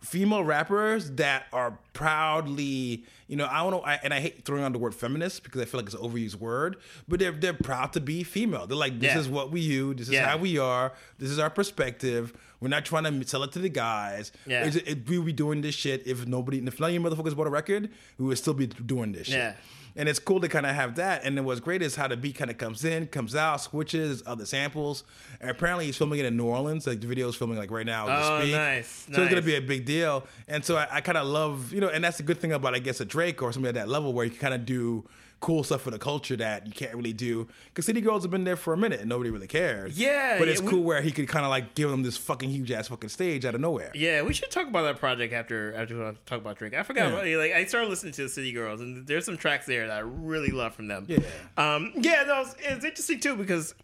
[0.00, 4.62] female rappers that are proudly, you know, I don't know, I, and I hate throwing
[4.62, 6.76] on the word feminist because I feel like it's an overused word,
[7.08, 8.66] but they're they're proud to be female.
[8.66, 9.18] They're like, this Yeah.
[9.20, 10.28] is what we use, this is Yeah.
[10.28, 12.32] how we are, this is our perspective.
[12.60, 14.32] We're not trying to sell it to the guys.
[14.46, 14.66] Yeah.
[14.66, 17.36] It's- it- we would be doing this shit if nobody, if none of you motherfuckers
[17.36, 19.36] bought a record, we would still be doing this shit.
[19.36, 19.52] Yeah.
[19.96, 21.24] And it's cool to kind of have that.
[21.24, 24.22] And then what's great is how the beat kind of comes in, comes out, switches,
[24.26, 25.04] other samples.
[25.40, 26.86] And apparently he's filming it in New Orleans.
[26.86, 28.06] Like the video's filming like right now.
[28.08, 28.54] Oh, speak.
[28.54, 30.24] nice, So it's gonna be a big deal.
[30.46, 32.74] And so I, I kind of love, you know, and that's the good thing about
[32.74, 35.04] I guess a Drake or somebody at that level where you can kind of do
[35.40, 38.44] cool stuff for the culture that you can't really do because City Girls have been
[38.44, 39.92] there for a minute and nobody really cared.
[39.92, 42.16] Yeah, but yeah, it's we- cool where he could kind of like give them this
[42.16, 43.92] fucking huge ass fucking stage out of nowhere.
[43.94, 46.74] Yeah, we should talk about that project after after we talk about Drake.
[46.74, 47.12] I forgot.
[47.12, 47.18] Yeah.
[47.20, 49.96] About, like I started listening to the City Girls, and there's some tracks there that
[49.96, 51.06] I really love from them.
[51.08, 51.18] Yeah.
[51.56, 51.92] Um.
[51.96, 52.24] Yeah.
[52.26, 53.74] No, it's, it's interesting too because,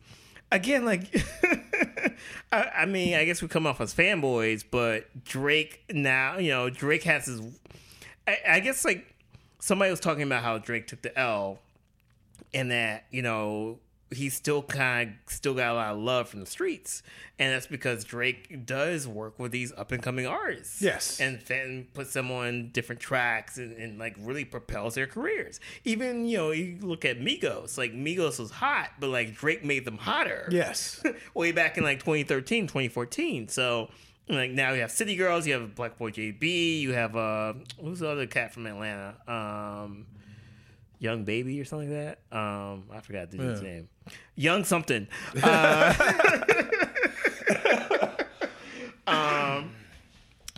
[0.51, 1.15] again, like,
[2.53, 6.69] I, I mean, I guess we come off as fanboys, but Drake now, you know,
[6.71, 7.41] Drake has his.
[8.27, 9.14] I, I guess like
[9.65, 11.59] somebody was talking about how Drake took the L,
[12.53, 13.79] and that you know
[14.11, 17.03] he still kind of still got a lot of love from the streets,
[17.39, 20.83] and that's because Drake does work with these up and coming artists.
[20.83, 21.19] Yes.
[21.19, 25.61] and then puts them on different tracks and, and like really propels their careers.
[25.85, 29.87] Even you know you look at Migos, like Migos was hot, but like Drake made
[29.87, 30.47] them hotter.
[30.51, 31.03] Yes.
[31.35, 33.49] way back in like 2013, 2014.
[33.49, 33.89] So.
[34.29, 38.09] Like now you have City Girls, you have BlocBoy JB, you have uh who's the
[38.09, 39.15] other cat from Atlanta?
[39.27, 40.07] Um
[40.99, 42.37] Young Baby or something like that.
[42.37, 43.69] Um, I forgot the dude's Yeah.
[43.69, 43.89] name.
[44.37, 45.07] Young something.
[45.43, 45.93] Uh,
[49.07, 49.71] um,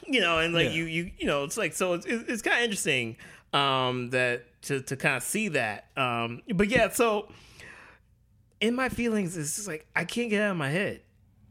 [0.06, 0.72] you know, and like Yeah.
[0.72, 1.94] you, you, you know, it's like so.
[1.94, 3.16] It's it's, it's kind of interesting
[3.52, 5.86] um, that to to kind of see that.
[5.96, 7.28] Um, but yeah, so
[8.60, 11.00] in my feelings, it's just like I can't get out of my head.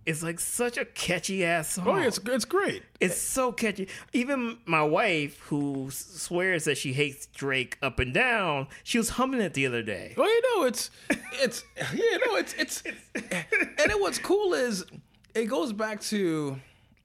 [0.06, 1.88] It's like such a catchy ass song.
[1.88, 2.84] Oh, yeah, it's it's great.
[3.00, 3.88] It's so catchy.
[4.14, 9.42] Even my wife, who swears that she hates Drake up and down, she was humming
[9.42, 10.14] it the other day.
[10.16, 10.92] Well, you know, it's
[11.42, 12.84] it's yeah, no, it's it's
[13.16, 14.86] and then what's cool is
[15.34, 16.60] it goes back to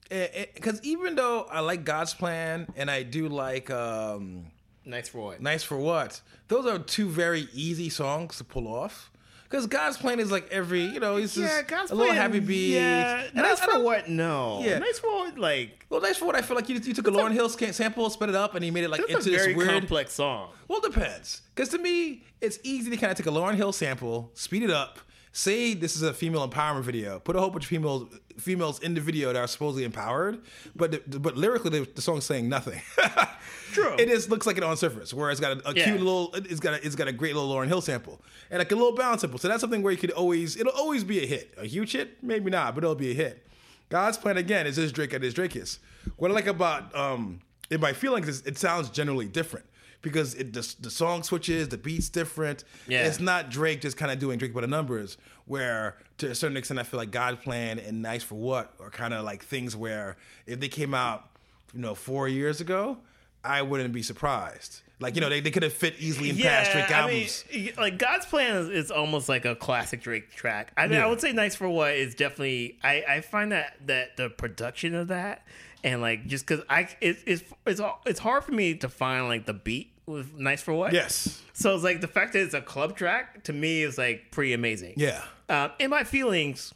[0.09, 4.47] because even though I like God's plan and I do like um
[4.85, 5.41] Nice for what?
[5.41, 9.11] Nice for What, those are two very easy songs to pull off.
[9.51, 12.39] Because God's plan is like every, you know, he's just God's a little Plan, happy
[12.39, 12.75] beat.
[12.75, 14.09] Yeah, And nice I for what?
[14.09, 14.61] No.
[14.63, 14.79] Yeah.
[14.79, 15.37] Nice for what?
[15.39, 18.09] Like Well, Nice for What, I feel like you, you took a Lauryn Hill sample,
[18.11, 19.69] sped it up, and he made it like into a this weird.
[19.69, 20.51] complex song.
[20.69, 21.43] Well, it depends.
[21.53, 24.71] Because to me, it's easy to kind of take a Lauryn Hill sample, speed it
[24.71, 25.01] up,
[25.33, 28.95] say this is a female empowerment video, put a whole bunch of females females in
[28.95, 30.41] the video that are supposedly empowered,
[30.75, 32.81] but the, but lyrically the, the song's saying nothing.
[33.73, 33.95] True.
[33.99, 35.85] It just looks like it on surface, where it's got a, a Yeah.
[35.85, 38.73] cute little, it's got a, it's got a great little Lauryn Hill sample and like
[38.73, 39.39] a little bounce sample.
[39.39, 41.55] So that's something where you could always, it'll always be a hit.
[41.59, 43.47] A huge hit, maybe not, but it'll be a hit.
[43.91, 45.79] God's plan again is this Drake at his Drakeist.
[46.17, 47.41] What I like about um,
[47.71, 49.67] in my feelings is it sounds generally different
[50.03, 52.65] because it the, the song switches, the beat's different.
[52.89, 53.07] Yeah.
[53.07, 55.19] It's not Drake just kind of doing Drake by the numbers.
[55.47, 58.91] Where to a certain extent, I feel like God's plan and Nice for What are
[58.91, 61.29] kind of like things where if they came out,
[61.75, 62.99] you know, four years ago,
[63.45, 64.81] I wouldn't be surprised.
[64.99, 67.45] Like you know, they, they could have fit easily in past Drake I albums.
[67.51, 70.73] mean, like God's Plan is, is almost like a classic Drake track.
[70.77, 71.07] I mean, Yeah.
[71.07, 72.79] I would say Nice for What is definitely.
[72.85, 75.47] I, I find that that the production of that
[75.83, 79.27] and like just because I it, it's it's all- it's hard for me to find
[79.27, 80.93] like the beat with Nice for What.
[80.93, 81.41] yes.
[81.55, 84.53] So it's like the fact that it's a club track to me is like pretty
[84.53, 84.95] amazing.
[84.99, 85.23] Yeah.
[85.49, 86.75] Um, in my feelings,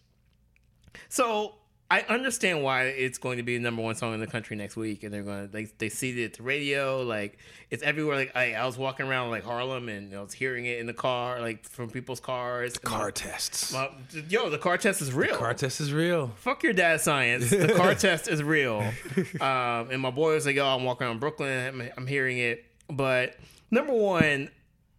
[1.10, 1.56] so
[1.90, 4.74] I understand why it's going to be the number one song in the country next
[4.74, 7.38] week, and they're going to they they see it at the radio, like
[7.70, 8.16] it's everywhere.
[8.16, 10.94] Like I, I was walking around like Harlem, and I was hearing it in the
[10.94, 12.78] car, like from people's cars.
[12.78, 13.72] Car tests.
[13.72, 13.90] My-
[14.28, 15.32] yo, the car test is real.
[15.32, 16.28] The Car test is real.
[16.36, 17.50] Fuck your dad science.
[17.50, 18.80] The car test is real.
[19.40, 21.80] Um, and my boy was like, "Yo, I'm walking around Brooklyn.
[21.80, 23.36] I'm, I'm hearing it." But
[23.70, 24.50] number one,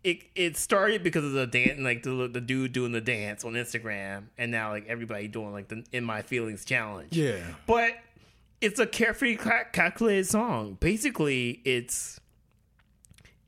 [0.05, 3.53] it it started because of the dance, like the the dude doing the dance on
[3.53, 7.17] Instagram, and now like everybody doing like the "In My Feelings" challenge.
[7.17, 7.39] Yeah.
[7.65, 7.93] But
[8.61, 10.77] it's a carefree, ca- calculated song.
[10.79, 12.19] Basically, it's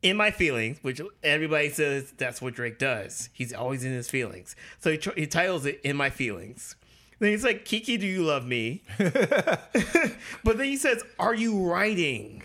[0.01, 3.29] in my feelings, which everybody says that's what Drake does.
[3.33, 4.55] He's always in his feelings.
[4.79, 6.75] So he, tr- he titles it "In My Feelings."
[7.19, 12.41] Then he's like, "Kiki, do you love me?" but then he says, "Are you riding?"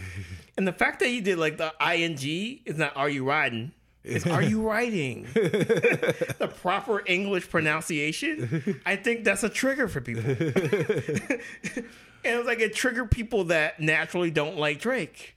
[0.58, 3.72] And the fact that he did like the ing is not "Are you riding?"
[4.04, 8.80] It's "Are you writing?" the proper English pronunciation.
[8.84, 10.24] I think that's a trigger for people.
[10.30, 11.84] and
[12.24, 15.36] it was like it triggered people that naturally don't like Drake,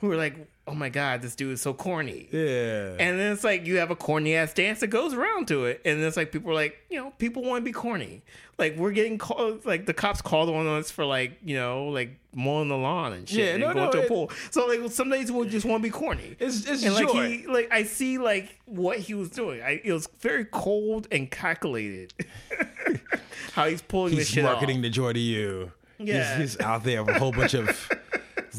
[0.00, 0.36] who are like,
[0.66, 2.28] oh my god, this dude is so corny.
[2.30, 2.96] Yeah.
[2.98, 5.80] And then it's like you have a corny ass dance that goes around to it,
[5.84, 8.22] and it's like people are like, you know, people want to be corny.
[8.56, 12.18] Like we're getting called, like the cops called on us for like, you know, like
[12.34, 14.30] mowing the lawn and shit, Yeah, and no, going no, to a pool.
[14.50, 16.36] So like some days we'll just want to be corny.
[16.38, 17.28] It's it's and like joy.
[17.28, 19.60] he, like I see like what he was doing.
[19.62, 22.14] I, it was very cold and calculated.
[23.52, 24.82] How he's pulling this he's shit marketing off.
[24.82, 25.72] the joy to you.
[25.98, 26.38] Yeah.
[26.38, 27.88] He's, he's out there with a whole bunch of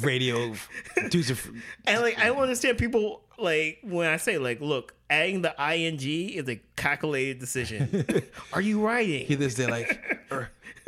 [0.01, 0.53] radio
[1.09, 1.29] dudes.
[1.29, 1.49] Of,
[1.85, 5.99] And like I don't understand people like when I say like, look, adding the ing
[6.01, 8.05] is a calculated decision.
[8.53, 9.25] Are you writing?
[9.25, 10.49] he lives there like, er,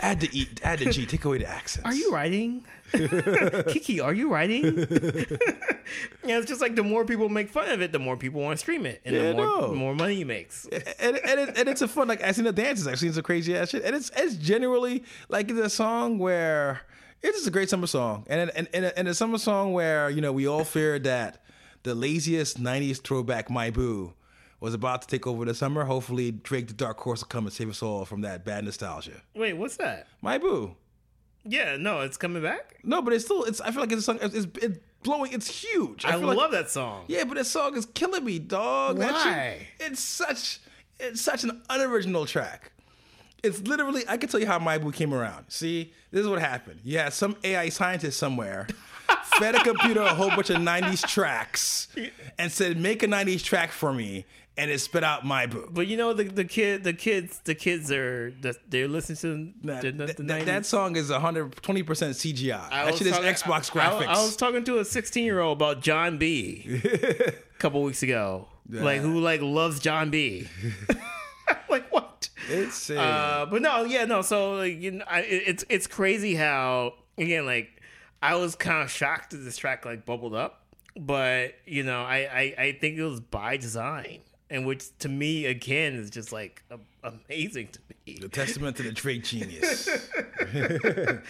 [0.00, 1.84] add the E, add the G, take away the accents.
[1.86, 2.64] Are you writing?
[3.68, 4.64] Kiki, are you writing?
[6.24, 8.56] yeah, it's just like the more people make fun of it, the more people want
[8.58, 9.74] to stream it, and Yeah, the more, no.
[9.74, 10.66] more money he makes.
[10.66, 13.22] and and, it, and it's a fun like I've seen the dances, I've seen some
[13.22, 16.80] crazy ass shit, and it's it's generally like it's a song where
[17.22, 20.20] it's just a great summer song, and and and, and a summer song where you
[20.20, 21.42] know we all feared that
[21.82, 24.14] the laziest '90s throwback My Boo
[24.60, 25.84] was about to take over the summer.
[25.84, 29.22] Hopefully, Drake the Dark Horse will come and save us all from that bad nostalgia.
[29.34, 30.06] Wait, what's that?
[30.22, 30.76] My Boo.
[31.44, 32.78] Yeah, no, it's coming back.
[32.82, 33.60] No, but it's still it's.
[33.60, 34.18] I feel like it's a song.
[34.20, 35.32] It's, it's, it's blowing.
[35.32, 36.04] It's huge.
[36.04, 37.04] I, feel love like, that song.
[37.08, 38.98] Yeah, but this song is killing me, dog.
[38.98, 39.68] That Why?
[39.78, 40.60] it's such
[40.98, 42.72] it's such an unoriginal track.
[43.42, 45.46] It's literally I can tell you how My Boo came around.
[45.48, 46.80] See, this is what happened.
[46.84, 48.66] Yeah, some AI scientist somewhere
[49.38, 51.88] fed a computer a whole bunch of 90s tracks
[52.38, 54.24] and said, make a 90s track for me,
[54.56, 55.68] and it spit out My Boo.
[55.70, 58.32] But you know the the kid the kids the kids are
[58.68, 60.44] they're listening to That, the, the, that- that- 90s.
[60.46, 61.52] that song is 120%
[61.84, 62.68] CGI.
[62.72, 64.06] I that shit is Xbox graphics.
[64.08, 66.80] I, I was talking to a 16 year old about Jon B.
[66.84, 70.48] a couple weeks ago, like who like loves Jon B.
[71.68, 72.05] like what?
[72.48, 72.90] It's.
[72.90, 74.22] Uh, but no, yeah, no.
[74.22, 77.82] So like, you know, I, it's it's crazy how again, like
[78.22, 80.64] I was kind of shocked that this track like bubbled up,
[80.98, 84.20] but you know, I I, I think it was by design,
[84.50, 88.18] and which to me again is just like a, amazing to me.
[88.20, 89.88] The testament to the Drake genius.
[90.52, 91.22] but,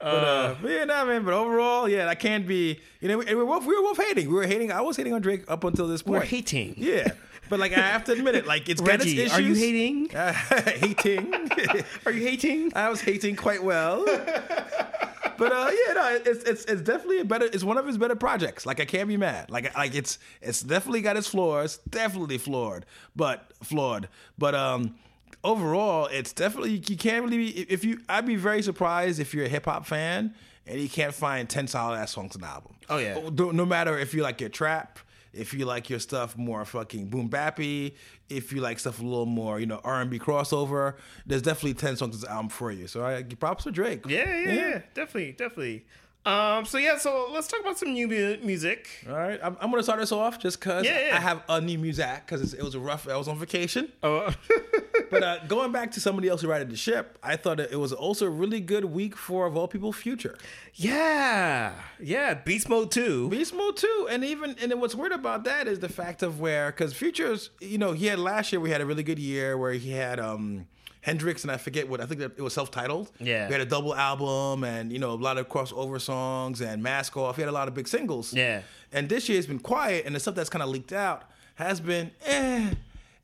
[0.00, 1.24] uh, but yeah, nah, man.
[1.24, 2.80] But overall, yeah, that can't be.
[3.00, 4.28] You know, we, we were both we were both hating.
[4.28, 4.70] We were hating.
[4.70, 6.20] I was hating on Drake up until this point.
[6.20, 6.74] We're hating.
[6.76, 7.12] Yeah,
[7.50, 8.46] but like I have to admit it.
[8.46, 9.32] Like it's got its Reggie, issues.
[9.38, 10.10] are you hating?
[10.16, 11.34] Uh, hating.
[12.06, 12.72] Are you hating?
[12.74, 14.04] I was hating quite well.
[14.06, 17.46] But uh, yeah, no, it's it's it's definitely a better.
[17.46, 18.66] It's one of his better projects.
[18.66, 19.50] Like I can't be mad.
[19.50, 21.78] Like like it's it's definitely got its flaws.
[21.88, 22.84] Definitely flawed,
[23.16, 24.08] but flawed.
[24.36, 24.96] But um,
[25.42, 27.38] overall, it's definitely you can't really.
[27.38, 30.34] Be, if you, I'd be very surprised if you're a hip hop fan
[30.66, 32.74] and you can't find ten solid ass songs on the album.
[32.90, 33.18] Oh, yeah.
[33.32, 34.98] No, no matter if you like your trap.
[35.32, 37.94] If you like your stuff more fucking boom bappy,
[38.28, 41.74] if you like stuff a little more, you know, R and B crossover, there's definitely
[41.74, 42.86] ten songs on this album for you.
[42.86, 44.06] So I give props to Drake.
[44.06, 45.86] Yeah, yeah, yeah, definitely, definitely.
[46.26, 48.88] Um, so yeah, so let's talk about some new mu- music.
[49.08, 51.16] All right, I'm, I'm gonna start this off just because Yeah, yeah.
[51.16, 53.08] I have a new music because it was a rough.
[53.08, 54.30] I was on vacation, Oh,
[55.10, 57.94] but uh, going back to somebody else who righted the ship, I thought it was
[57.94, 60.36] also a really good week for of all people, Future,
[60.74, 62.34] yeah, yeah.
[62.34, 63.28] Beast Mode Two.
[63.30, 66.38] Beast Mode too, and even and then what's weird about that is the fact of
[66.38, 69.56] where because Future's, you know, he had last year we had a really good year
[69.56, 70.66] where he had um
[71.02, 73.10] Hendrix and I forget what I think that it was self-titled.
[73.20, 73.46] Yeah.
[73.48, 77.16] we had a double album and you know a lot of crossover songs and Mask
[77.16, 77.36] Off.
[77.36, 78.32] We had a lot of big singles.
[78.34, 78.62] Yeah.
[78.92, 81.22] and this year's been quiet, and the stuff that's kind of leaked out
[81.54, 82.74] has been eh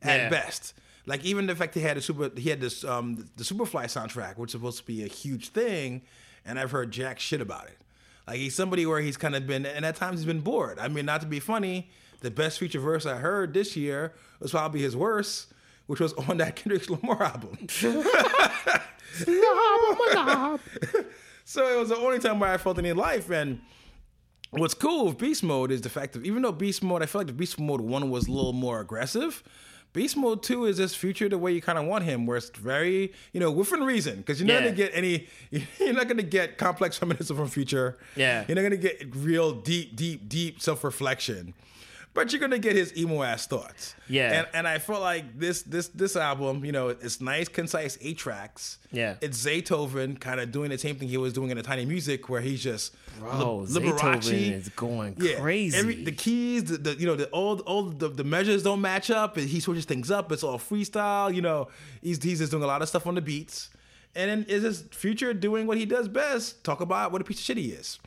[0.01, 0.29] at Yeah.
[0.29, 0.73] best.
[1.05, 4.37] Like even the fact he had a super, he had this um the Superfly soundtrack,
[4.37, 6.01] which is supposed to be a huge thing,
[6.45, 7.77] and I've heard jack shit about it.
[8.27, 10.79] Like he's somebody where he's kind of been, and at times he's been bored.
[10.79, 11.89] I mean, not to be funny,
[12.21, 15.47] the best feature verse I heard this year was probably his worst,
[15.87, 17.57] which was on that Kendrick Lamar album.
[21.49, 23.29] So it was the only time where I felt any life.
[23.29, 23.61] And
[24.51, 27.21] what's cool with Beast Mode is the fact that even though Beast Mode, I feel
[27.21, 29.43] like the Beast Mode 1 was a little more aggressive.
[29.93, 32.49] Beast Mode 2 is this future the way you kind of want him, where it's
[32.49, 34.17] very, you know, within reason.
[34.17, 34.61] Because you're not Yeah.
[34.63, 35.27] going to get any,
[35.79, 37.97] you're not going to get complex feminism from Future.
[38.17, 38.43] Yeah.
[38.45, 41.53] You're not going to get real deep, deep, deep self reflection.
[42.17, 43.93] But you're gonna get his emo ass thoughts.
[44.09, 44.31] Yeah.
[44.39, 48.17] And and I felt like this this this album, you know, it's nice, concise, eight
[48.17, 48.79] tracks.
[48.91, 49.17] Yeah.
[49.21, 52.27] It's Zaytoven kind of doing the same thing he was doing in a tiny music
[52.27, 54.31] where he's just Bro, Lib- Liberace.
[54.51, 55.77] Is going Yeah, crazy.
[55.77, 59.11] Every, the keys, the, the you know, the all all the, the measures don't match
[59.11, 60.31] up, and he switches things up.
[60.31, 61.31] It's all freestyle.
[61.33, 61.67] You know,
[62.01, 63.69] he's he's just doing a lot of stuff on the beats,
[64.15, 66.63] and then is his future doing what he does best?
[66.63, 67.99] Talk about what a piece of shit he is.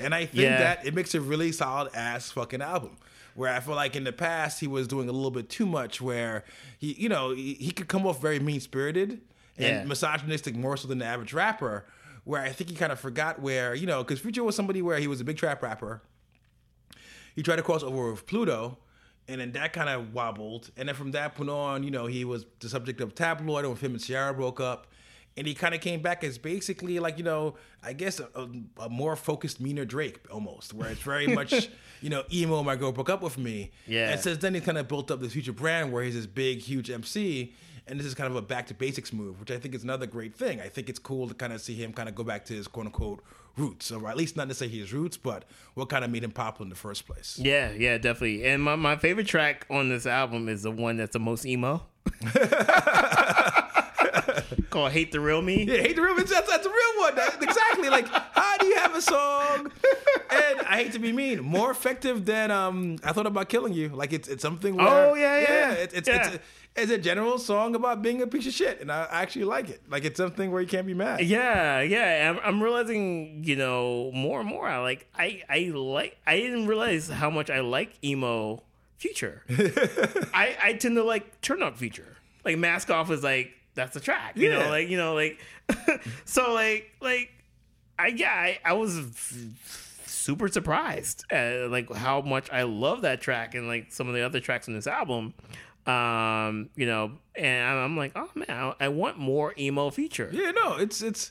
[0.00, 0.58] And I think Yeah.
[0.58, 2.96] that it makes a really solid ass fucking album.
[3.38, 6.00] Where I feel like in the past he was doing a little bit too much,
[6.00, 6.44] where
[6.78, 9.10] he you know he, he could come off very mean spirited
[9.56, 9.84] and Yeah.
[9.84, 11.86] misogynistic more so than the average rapper.
[12.24, 14.98] Where I think he kind of forgot where you know because Future was somebody where
[14.98, 16.02] he was a big trap rapper
[17.36, 18.78] he tried to cross over with Pluto,
[19.28, 20.70] and then that kind of wobbled.
[20.76, 23.76] And then from that point on, you know, he was the subject of tabloid when
[23.76, 24.88] him and Ciara broke up.
[25.38, 28.48] And he kind of came back as basically like you know, I guess a, a,
[28.84, 31.70] a more focused, meaner Drake almost, where it's very much
[32.00, 32.62] you know, emo.
[32.62, 33.70] My girl broke up with me.
[33.86, 34.10] Yeah.
[34.10, 36.58] And since then, he kind of built up this future brand where he's this big,
[36.58, 37.54] huge MC,
[37.86, 40.06] and this is kind of a back to basics move, which I think is another
[40.06, 40.60] great thing.
[40.60, 42.68] I think it's cool to kind of see him kind of go back to his
[42.68, 43.22] quote unquote
[43.56, 46.66] roots, or at least not necessarily his roots, but what kind of made him popular
[46.66, 47.38] in the first place.
[47.40, 48.44] Yeah, yeah, definitely.
[48.44, 51.82] And my, my favorite track on this album is the one that's the most emo.
[54.70, 57.14] Called "Hate the Real Me." Yeah, hate the real Me." that's, that's a real one.
[57.16, 57.88] That- exactly.
[57.90, 59.70] Like, how do you have a song?
[60.30, 62.96] And I hate to be mean, more effective than um.
[63.04, 63.88] I thought about killing you.
[63.88, 64.76] Like it's it's something.
[64.76, 65.72] Where, Oh, yeah, yeah.
[65.72, 66.16] It's it's, Yeah.
[66.26, 66.40] it's, a,
[66.76, 69.82] it's a general song about being a piece of shit, and I actually like it.
[69.88, 71.20] Like it's something where you can't be mad.
[71.24, 72.30] Yeah, yeah.
[72.30, 74.66] I'm, I'm realizing, you know, more and more.
[74.68, 76.16] I like, I, I like.
[76.26, 78.62] I didn't realize how much I like emo
[78.98, 79.42] Future.
[80.34, 82.16] I, I tend to like Turn Up Future.
[82.44, 84.36] Like Mask Off is like that's the track.
[84.36, 84.58] You Yeah.
[84.64, 85.38] know, like you know, like
[86.26, 87.30] so, like, like
[87.98, 89.00] I yeah, I, I was
[90.06, 94.22] super surprised at like how much I love that track and like some of the
[94.22, 95.34] other tracks on this album.
[95.86, 100.28] Um, you know, and I'm like, oh man, I, I want more emo feature.
[100.32, 101.30] Yeah, no, it's it's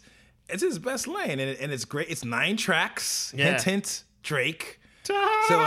[0.49, 2.09] it's his best lane, and, it, and it's great.
[2.09, 3.33] It's nine tracks.
[3.37, 3.51] Yeah.
[3.51, 4.79] Hint, hint, Drake.
[5.03, 5.13] So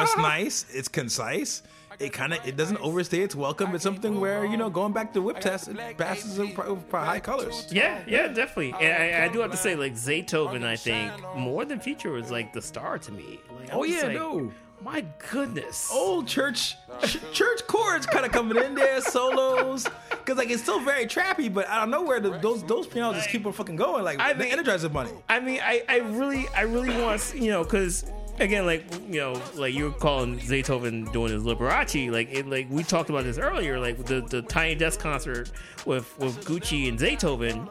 [0.02, 0.66] it's nice.
[0.74, 1.62] It's concise.
[2.00, 3.74] It kind of it doesn't overstay its welcome.
[3.74, 6.90] It's something where you know going back to whip test, it passes with pro- with
[6.90, 7.66] high colors.
[7.70, 8.72] Yeah, yeah, definitely.
[8.80, 12.30] And I, I do have to say, like Zaytoven, I think more than Future was
[12.30, 13.38] like the star to me.
[13.58, 14.50] Like, Oh, yeah, like, no.
[14.82, 15.90] My goodness.
[15.92, 16.74] Old church
[17.04, 21.52] ch- church chords kind of coming in there, solos, because like it's still very trappy,
[21.52, 24.04] but I don't know where the, those those pianos just keep on fucking going.
[24.04, 25.10] Like I the mean- Energizer Bunny.
[25.28, 28.10] I mean, I, I really, I really want, you know, because
[28.40, 32.68] again, like you know, like you were calling Zaytoven doing his Liberace, like it, like
[32.70, 35.50] we talked about this earlier, like the the Tiny Desk concert
[35.86, 37.70] with with Gucci and Zaytoven.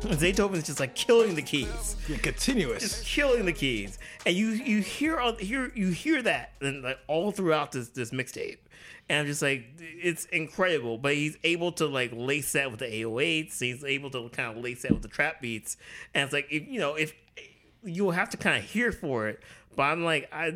[0.00, 1.96] Zaytoven's just like killing the keys.
[2.08, 2.82] Yeah, continuous.
[2.82, 6.98] just killing the keys, and you you hear all hear you hear that and like
[7.08, 8.58] all throughout this this mixtape,
[9.08, 10.98] and I'm just like it's incredible.
[10.98, 13.58] But he's able to like lace that with the 808s.
[13.58, 15.76] He's able to kind of lace that with the trap beats,
[16.14, 17.14] and it's like if you know if
[17.82, 19.40] you'll have to kind of hear for it.
[19.76, 20.54] But I'm like I.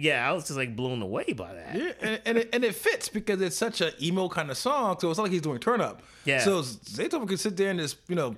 [0.00, 1.74] Yeah, I was just like blown away by that.
[1.74, 4.96] Yeah, and, and, it, and it fits because it's such an emo kind of song,
[5.00, 6.02] so it's not like he's doing turn up.
[6.24, 6.38] Yeah.
[6.38, 8.36] So Zaytoven could sit there and just you know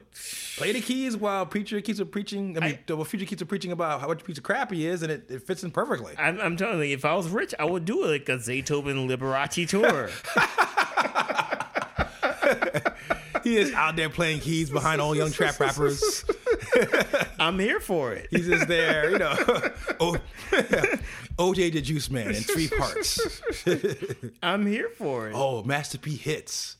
[0.56, 2.56] play the keys while preacher keeps on preaching.
[2.56, 4.86] I mean, I- the future keeps on preaching about how much piece of crap he
[4.86, 6.14] is, and it, it fits in perfectly.
[6.16, 9.68] I'm, I'm telling you, if I was rich, I would do like a Zaytoven Liberace
[9.68, 10.08] tour.
[13.44, 16.24] he is out there playing keys behind all young trap rappers.
[17.38, 18.28] I'm here for it.
[18.30, 19.34] He's just there, you know.
[20.00, 20.16] oh,
[21.38, 23.40] OJ the Juice Man in three parts.
[24.42, 25.32] I'm here for it.
[25.34, 26.76] Oh, Master P hits.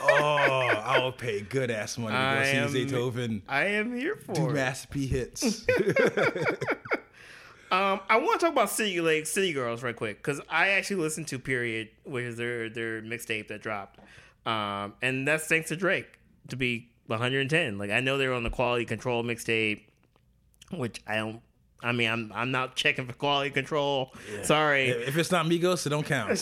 [0.00, 3.96] Oh, I will pay good ass money to I go am- see Zaytoven I am
[3.96, 4.54] here for do it.
[4.54, 5.66] Master P hits.
[7.68, 11.02] Um, I want to talk about City like City Girls right quick because I actually
[11.02, 13.98] listened to Period, which is their their mixtape that dropped,
[14.46, 16.06] um, and that's thanks to Drake
[16.48, 17.78] to be 110.
[17.78, 19.82] Like I know they're on the Quality Control mixtape,
[20.72, 21.40] which I don't.
[21.82, 24.14] I mean, I'm I'm not checking for quality control.
[24.42, 24.88] Sorry.
[24.88, 26.40] if it's not Migos, it don't count.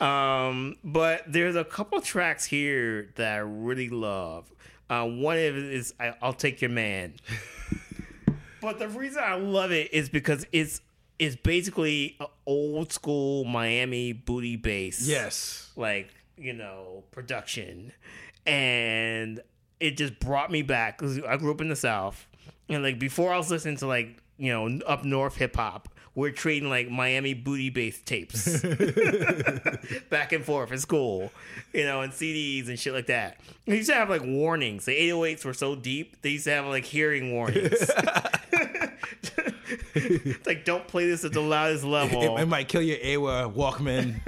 [0.06, 4.50] Um, but there's a couple tracks here that I really love.
[4.88, 7.14] Uh, one of it is I, "I'll Take Your Man,"
[8.60, 10.80] but the reason I love it is because it's
[11.20, 15.70] it's basically a old school Miami booty bass, yes.
[15.76, 17.92] like you know production,
[18.46, 19.40] and
[19.78, 22.26] it just brought me back because I grew up in the South,
[22.68, 25.88] and like before I was listening to like you know up north hip hop.
[26.12, 28.60] We're trading like Miami booty bass tapes
[30.10, 31.30] back and forth in school,
[31.72, 33.38] you know, and CDs and shit like that.
[33.64, 34.86] They used to have like warnings.
[34.86, 37.90] The 808s were so deep, they used to have like hearing warnings.
[39.94, 42.36] It's like, don't play this at the loudest level.
[42.36, 44.20] It, it might kill your Aiwa Walkman.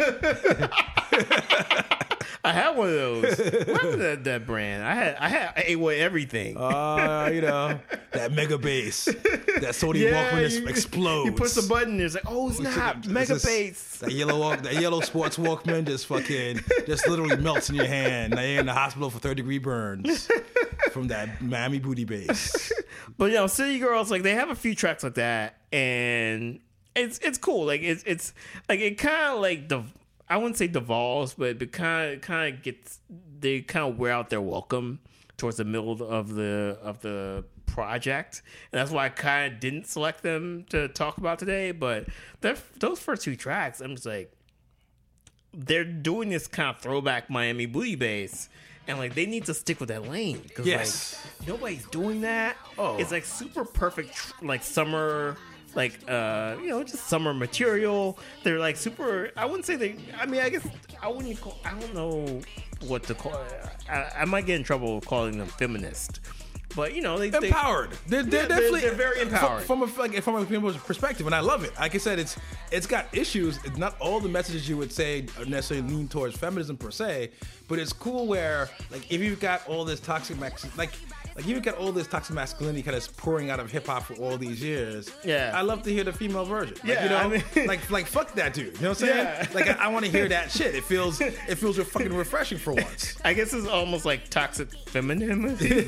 [2.44, 3.22] I had one of those.
[3.38, 4.82] What that, that brand?
[4.82, 6.56] I had I had I ate with everything.
[6.56, 7.78] Uh, you know,
[8.12, 9.04] that mega bass.
[9.04, 11.26] That Sony Walkman just you- explodes.
[11.26, 13.98] You push the button, and it's like, oh snap, It's mega just- bass.
[13.98, 18.34] That yellow walk, that yellow sports Walkman just fucking just literally melts in your hand.
[18.34, 20.28] Now you're in the hospital for third degree burns
[20.90, 22.72] from that Miami booty bass.
[23.18, 26.58] But you know, City Girls, like they have a few tracks like that, and
[26.96, 27.66] it's it's cool.
[27.66, 28.34] Like it's it's
[28.68, 29.84] like it kind of like the
[30.32, 33.00] I wouldn't say devolves, but it kind of kind of gets
[33.38, 35.00] they kind of wear out their welcome
[35.36, 39.86] towards the middle of the of the project, and that's why I kind of didn't
[39.86, 41.72] select them to talk about today.
[41.72, 42.06] But
[42.78, 44.32] those first two tracks, I'm just like,
[45.52, 48.48] they're doing this kind of throwback Miami booty bass.
[48.88, 51.24] And like they need to stick with that lane because Yes.
[51.38, 52.56] like nobody's doing that.
[52.76, 52.96] Oh.
[52.98, 55.36] it's like super perfect, like summer,
[55.74, 58.18] like uh, you know, just summer material.
[58.44, 59.30] They're like super.
[59.36, 59.96] I wouldn't say they.
[60.18, 60.66] I mean, I guess
[61.02, 61.40] I wouldn't.
[61.40, 62.40] Call, I don't know
[62.86, 63.40] what to call.
[63.88, 66.20] I, I might get in trouble calling them feminist,
[66.76, 67.90] but you know, they they- empowered.
[68.06, 69.62] They're, they're Yeah, they're- definitely they're very empowered.
[69.62, 71.72] from, from a like from a female's perspective, and I love it.
[71.78, 72.36] Like I said, it's
[72.70, 73.58] it's got issues.
[73.64, 77.30] It's not all the messages you would say are necessarily lean towards feminism per se,
[77.68, 80.38] but it's cool where like if you've got all this toxic
[80.76, 80.92] like.
[81.34, 84.14] Like you've got all this toxic masculinity kind of pouring out of hip hop for
[84.14, 85.10] all these years.
[85.24, 85.52] Yeah.
[85.54, 86.74] I love to hear the female version.
[86.84, 88.66] Like, Yeah, you know, I mean- like like fuck that dude.
[88.76, 89.16] You know what I'm saying?
[89.16, 89.46] Yeah.
[89.54, 90.74] Like I, I want to hear that shit.
[90.74, 93.16] It feels it feels fucking refreshing for once.
[93.24, 95.84] I guess it's almost like toxic femininity,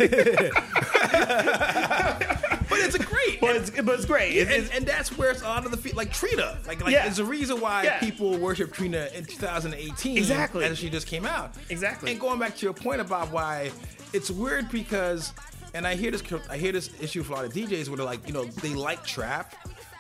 [2.67, 3.41] But it's a great.
[3.41, 4.33] but it's but it's great.
[4.37, 6.83] It's, and, it's- and that's where it's a lot of the fe- like Trina, like
[6.83, 7.05] like Yeah.
[7.05, 7.99] there's a reason why Yeah.
[8.01, 10.65] people worship Trina in 2018, Exactly.
[10.65, 11.55] as she just came out.
[11.69, 12.11] Exactly.
[12.13, 13.71] And going back to your point about why
[14.15, 15.33] it's weird because,
[15.75, 18.07] and I hear this I hear this issue for a lot of DJs where they're
[18.07, 19.55] like, you know, they like trap.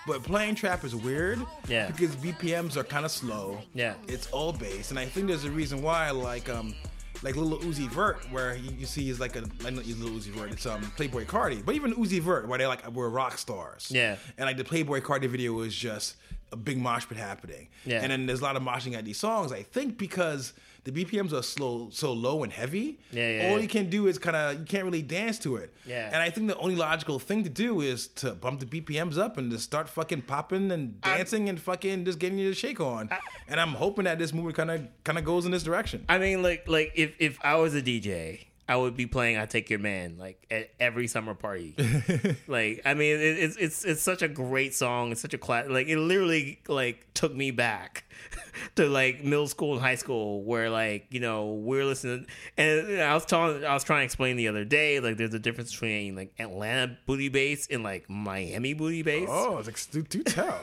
[0.07, 1.87] But playing trap is weird, Yeah.
[1.87, 3.61] because BPMs are kind of slow.
[3.73, 3.95] Yeah.
[4.07, 6.75] it's all bass, and I think there's a reason why, like um,
[7.23, 10.27] like Little Uzi Vert, where you, you see is like a like not Little Uzi
[10.31, 13.89] Vert, it's um Playboi Carti, but even Uzi Vert, where they like were rock stars.
[13.91, 14.17] Yeah.
[14.37, 16.17] And like the Playboi Carti video was just
[16.53, 17.69] a big mosh pit happening.
[17.87, 18.03] Yeah.
[18.03, 19.53] And then there's a lot of moshing at these songs.
[19.53, 20.53] I think because
[20.85, 22.99] the BPMs are slow, so low and heavy.
[23.11, 23.63] Yeah, yeah, All yeah.
[23.63, 25.73] you can do is kind of you can't really dance to it.
[25.87, 26.07] Yeah.
[26.13, 29.39] And I think the only logical thing to do is to bump the BPMs up
[29.39, 33.09] and just start fucking popping and dancing and fucking just getting you to shake on.
[33.49, 36.05] and I'm hoping that this movie kind of kind of goes in this direction.
[36.09, 39.47] I mean, like like if if I was a DJ, I would be playing "I
[39.47, 41.75] Take Your Man" like at every summer party.
[42.49, 45.13] like, I mean, it, it's it's it's such a great song.
[45.13, 45.67] It's such a class.
[45.69, 48.05] Like, it literally like took me back
[48.77, 52.27] to like middle school and high school, where like you know we're listening.
[52.57, 55.39] And I was telling, I was trying to explain the other day, like there's a
[55.39, 59.29] difference between like Atlanta booty bass and like Miami booty bass.
[59.31, 60.59] oh, it's like do, do tell.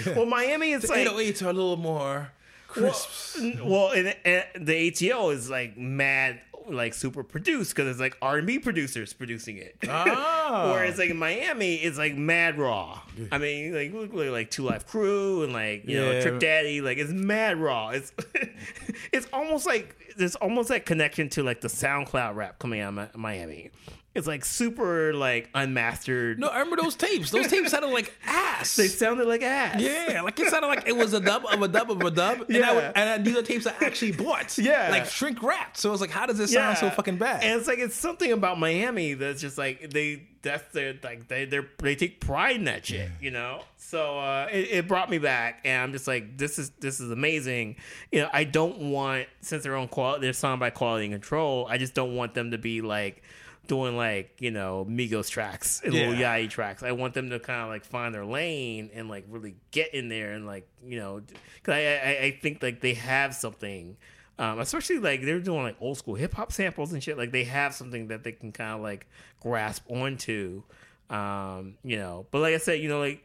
[0.06, 2.32] Well, Miami, it's like 808s are a little more
[2.68, 3.38] crisp.
[3.40, 8.16] Well, well and, and the ATL is like mad, like super produced because it's like
[8.20, 9.76] R and B producers producing it.
[9.88, 10.70] Ah.
[10.72, 13.00] Whereas like in Miami, it's like mad raw.
[13.32, 16.20] I mean, like look like, like Two Live Crew and like you know Yeah.
[16.22, 17.90] Trick Daddy, like it's mad raw.
[17.90, 18.12] It's
[19.12, 23.16] it's almost like there's almost that connection to like the SoundCloud rap coming out of
[23.16, 23.70] Miami.
[24.12, 26.40] It's like super like unmastered.
[26.40, 27.30] no, I remember those tapes.
[27.30, 28.74] Those tapes sounded like ass.
[28.74, 29.80] they sounded like ass.
[29.80, 32.40] Yeah, like it sounded like it was a dub of a dub of a dub.
[32.48, 32.74] And, I Yeah.
[32.74, 34.58] would, and these are tapes I actually bought.
[34.58, 34.88] Yeah.
[34.90, 35.76] Like shrink wrapped.
[35.76, 37.44] So I was like, how does this sound so fucking bad?
[37.44, 41.44] And it's like it's something about Miami that's just like they that's their like they
[41.44, 43.62] they they take pride in that shit, you know.
[43.76, 47.12] So uh, it, it brought me back, and I'm just like, this is this is
[47.12, 47.76] amazing.
[48.10, 51.66] You know, I don't want since they're on quality, they're signed by Quality and Control.
[51.70, 53.22] I just don't want them to be like
[53.70, 56.38] doing like you know Migos tracks and little Yeah.
[56.38, 56.82] Yachty tracks.
[56.82, 60.08] I want them to kind of like find their lane and like really get in
[60.08, 61.20] there and like you know,
[61.54, 63.96] because I, I I think like they have something.
[64.40, 67.16] Um, especially like they're doing like old school hip hop samples and shit.
[67.16, 69.06] Like they have something that they can kind of like
[69.38, 70.62] grasp onto,
[71.10, 72.26] um, you know.
[72.30, 73.22] But like I said, you know, like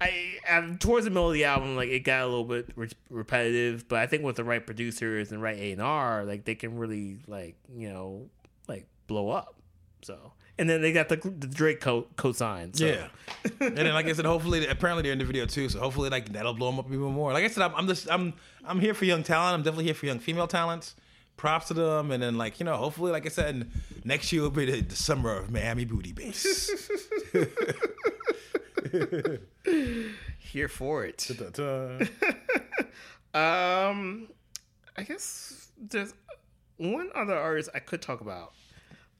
[0.00, 2.90] I, I towards the middle of the album, like it got a little bit re-
[3.10, 3.88] repetitive.
[3.88, 6.76] But I think with the right producers and right A and R, like they can
[6.76, 8.28] really like you know
[8.68, 9.56] like blow up.
[10.04, 12.76] So and then they got the, the Drake co cosign.
[12.76, 12.86] So.
[12.86, 13.08] yeah.
[13.60, 15.68] and then, like I said, hopefully, apparently they're in the video too.
[15.68, 17.32] So hopefully, like that'll blow them up even more.
[17.32, 18.34] Like I said, I'm, I'm just, I'm,
[18.64, 19.54] I'm here for young talent.
[19.54, 20.94] I'm definitely here for young female talents.
[21.36, 22.12] Props to them.
[22.12, 23.68] And then, like you know, hopefully, like I said,
[24.04, 26.70] next year will be the, the summer of Miami booty base.
[30.38, 31.28] here for it.
[33.34, 34.28] Um,
[34.96, 36.14] I guess there's
[36.76, 38.52] one other artist I could talk about.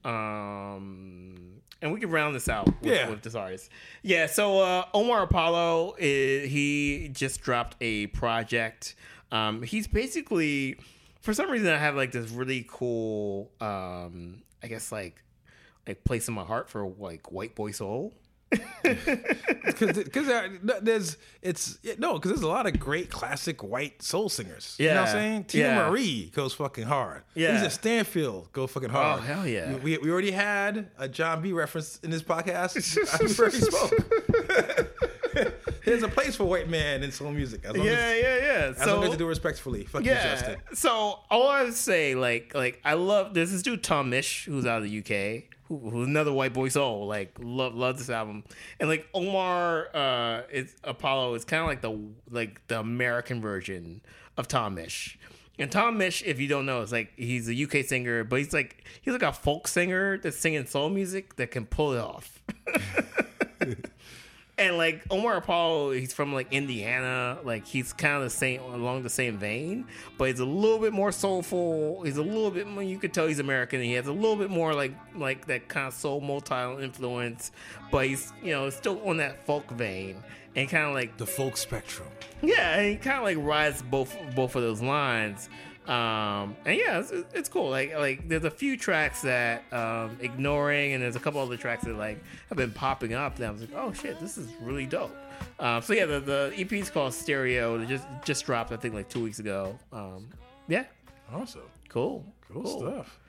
[0.05, 3.09] Um, and we can round this out with, Yeah.
[3.09, 3.69] with this artist.
[4.01, 8.95] Yeah, so uh, Omar Apollo, is, he just dropped a project.
[9.31, 10.77] Um, he's basically,
[11.21, 15.21] for some reason, I have like this really cool, um, I guess like,
[15.87, 18.13] like place in my heart for like white boy soul.
[19.63, 20.27] because
[20.81, 24.75] there's it's no because there's a lot of great classic white soul singers.
[24.79, 25.43] you know what I'm saying?
[25.45, 25.89] Tina Yeah.
[25.89, 27.23] Marie goes fucking hard.
[27.33, 27.53] Yeah.
[27.53, 29.19] Lisa Stansfield go fucking oh, hard.
[29.19, 29.75] Oh, hell yeah.
[29.77, 32.75] We, we already had a Jon B reference in this podcast.
[33.13, 34.81] I already spoke.
[35.85, 37.63] There's a place for white man in soul music.
[37.65, 38.73] As long Yeah, as, yeah, yeah.
[38.77, 39.83] as long as they do respectfully.
[39.85, 40.57] Fuck you, Justin.
[40.73, 44.65] So all I would say, like, like I love there's this dude Tom Misch who's
[44.65, 45.43] out of the UK.
[45.67, 48.43] Who, who's another white boy soul, like love love this album,
[48.79, 51.99] and like Omar, uh, is Apollo is kind of like the
[52.29, 54.01] like the American version
[54.37, 55.17] of Tom Misch.
[55.57, 58.53] And Tom Misch, if you don't know, is like he's a UK singer, but he's
[58.53, 62.41] like he's like a folk singer that's singing soul music that can pull it off.
[64.57, 67.37] and like Omar Apollo, he's from like Indiana.
[67.43, 69.85] Like he's kind of the same along the same vein,
[70.17, 72.01] but he's a little bit more soulful.
[72.03, 72.83] He's a little bit more.
[72.83, 73.81] You could tell he's American.
[73.81, 77.51] he has a little bit more like like that kind of soul multi influence,
[77.91, 80.23] but he's you know still on that folk vein
[80.55, 82.07] and kind of like The folk spectrum.
[82.41, 85.49] yeah, and he kind of like rides both both of those lines.
[85.87, 87.69] Um, and yeah, it's, it's cool.
[87.69, 91.83] Like like there's a few tracks that um, ignoring, and there's a couple other tracks
[91.83, 93.35] that like have been popping up.
[93.37, 95.15] That I was like, oh shit, this is really dope.
[95.59, 97.79] Um, so yeah, the the EP is called Stereo.
[97.79, 99.77] It just just dropped, I think, like two weeks ago.
[99.93, 100.29] Um,
[100.67, 100.85] yeah,
[101.31, 101.61] Awesome.
[101.89, 103.19] cool, Cool, stuff.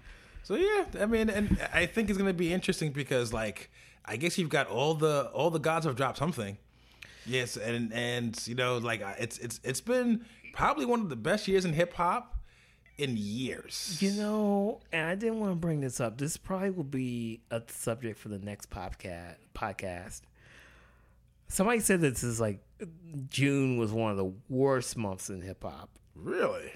[0.43, 3.71] So yeah, I mean, and I think it's gonna be interesting because like
[4.05, 6.57] I guess you've got all the all the gods have dropped something.
[7.27, 11.49] Yes, and and you know like it's it's it's been probably one of the best
[11.49, 12.36] years in hip hop
[12.99, 13.99] in years.
[14.01, 16.19] You know, and I didn't want to bring this up.
[16.19, 19.37] This probably will be a subject for the next podcast.
[19.55, 20.23] Podcast.
[21.49, 22.61] Somebody said this is like
[23.29, 26.73] June was one of the worst months in hip hop, Really?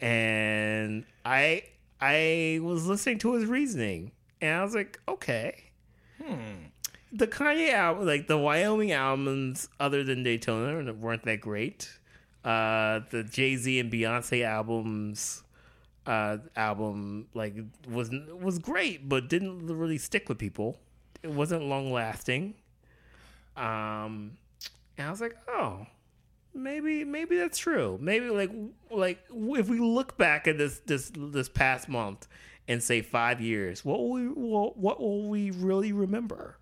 [0.00, 1.64] and I
[2.00, 5.64] I was listening to his reasoning, and I was like, okay.
[6.22, 6.66] Hmm.
[7.10, 11.97] The Kanye album, like the Wyoming albums, other than Daytona, weren't that great.
[12.48, 15.42] Uh, the Jay Z and Beyonce albums,
[16.06, 17.54] uh, album like
[17.86, 20.78] was was great, but didn't really stick with people.
[21.22, 22.54] It wasn't long lasting.
[23.54, 24.38] Um,
[24.96, 25.86] and I was like, oh,
[26.54, 27.98] maybe maybe that's true.
[28.00, 28.50] Maybe like
[28.90, 32.28] like if we look back at this this this past month
[32.66, 36.56] and say five years, what will we what, what will we really remember?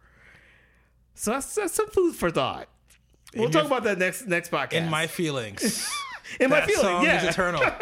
[1.14, 2.68] So that's, that's some food for thought.
[3.34, 4.72] We'll In talk your- about that next next podcast.
[4.74, 5.88] In my feelings,
[6.40, 7.22] in my that feeling, song yeah.
[7.22, 7.62] is eternal.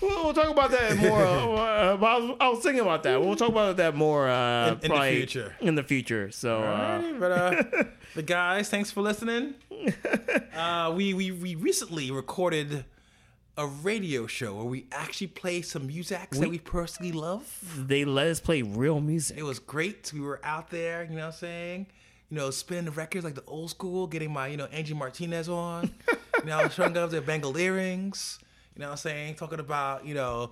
[0.00, 1.24] We'll, we'll talk about that more.
[1.24, 3.20] Uh, I, was, I was thinking about that.
[3.20, 5.56] We'll talk about that more uh, In- in the future.
[5.60, 6.30] In the future.
[6.30, 9.54] So, uh, Alrighty, but uh, the guys, thanks for listening.
[10.54, 12.84] Uh, we, we we recently recorded
[13.56, 17.60] a radio show where we actually play some music that we personally love.
[17.76, 19.36] they let us play real music.
[19.36, 20.12] It was great.
[20.14, 21.86] We were out there, you know what I'm saying?
[22.30, 25.48] You know, spinning the records like the old school, getting my, you know, Angie Martinez
[25.48, 25.90] on.
[26.38, 28.38] you know, showing guys their bangled earrings.
[28.74, 29.34] You know what I'm saying?
[29.36, 30.50] Talking about, you know,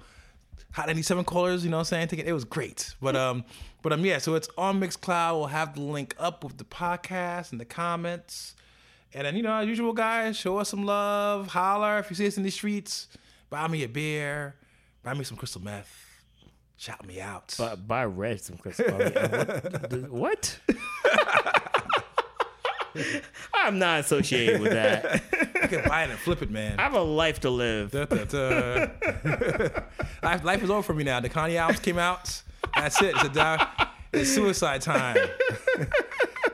[0.73, 2.27] Hot 97 callers, you know what I'm saying?
[2.27, 2.95] It was great.
[3.01, 3.45] But um,
[3.83, 5.39] but um, yeah, so it's on Mixcloud.
[5.39, 8.55] We'll have the link up with the podcast and the comments.
[9.15, 11.49] And then, you know, as usual, guys, show us some love.
[11.49, 13.09] Holler if you see us in the streets.
[13.49, 14.57] Buy me a beer.
[15.03, 16.06] Buy me some crystal meth.
[16.77, 17.55] Shout me out.
[17.59, 19.13] But buy red some Christmas.
[20.11, 20.59] what?
[23.55, 25.23] I'm not associated with that.
[25.63, 26.79] You can buy it and flip it, man.
[26.79, 27.91] I have a life to live.
[27.91, 28.87] Da, da, da.
[30.23, 31.21] life, life is over for me now.
[31.21, 32.43] The Kanye albums came out.
[32.75, 33.15] That's it.
[33.15, 33.86] It's, a di-
[34.17, 35.17] it's suicide time.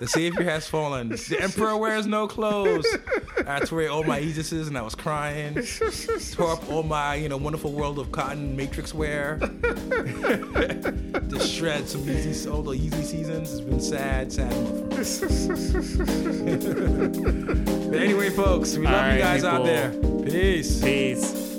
[0.01, 1.11] the Savior has fallen.
[1.11, 2.87] The Emperor wears no clothes.
[3.47, 5.55] I tore all my Aegises and I was crying.
[6.33, 9.39] Tore up all my, you know, wonderful world of cotton matrix wear.
[11.29, 13.53] Just shred some easy, all the easy seasons.
[13.53, 14.91] It's been sad, sad month.
[17.91, 19.91] but anyway, folks, we love All you right, guys out there.
[20.25, 20.81] Peace.
[20.83, 21.52] Peace.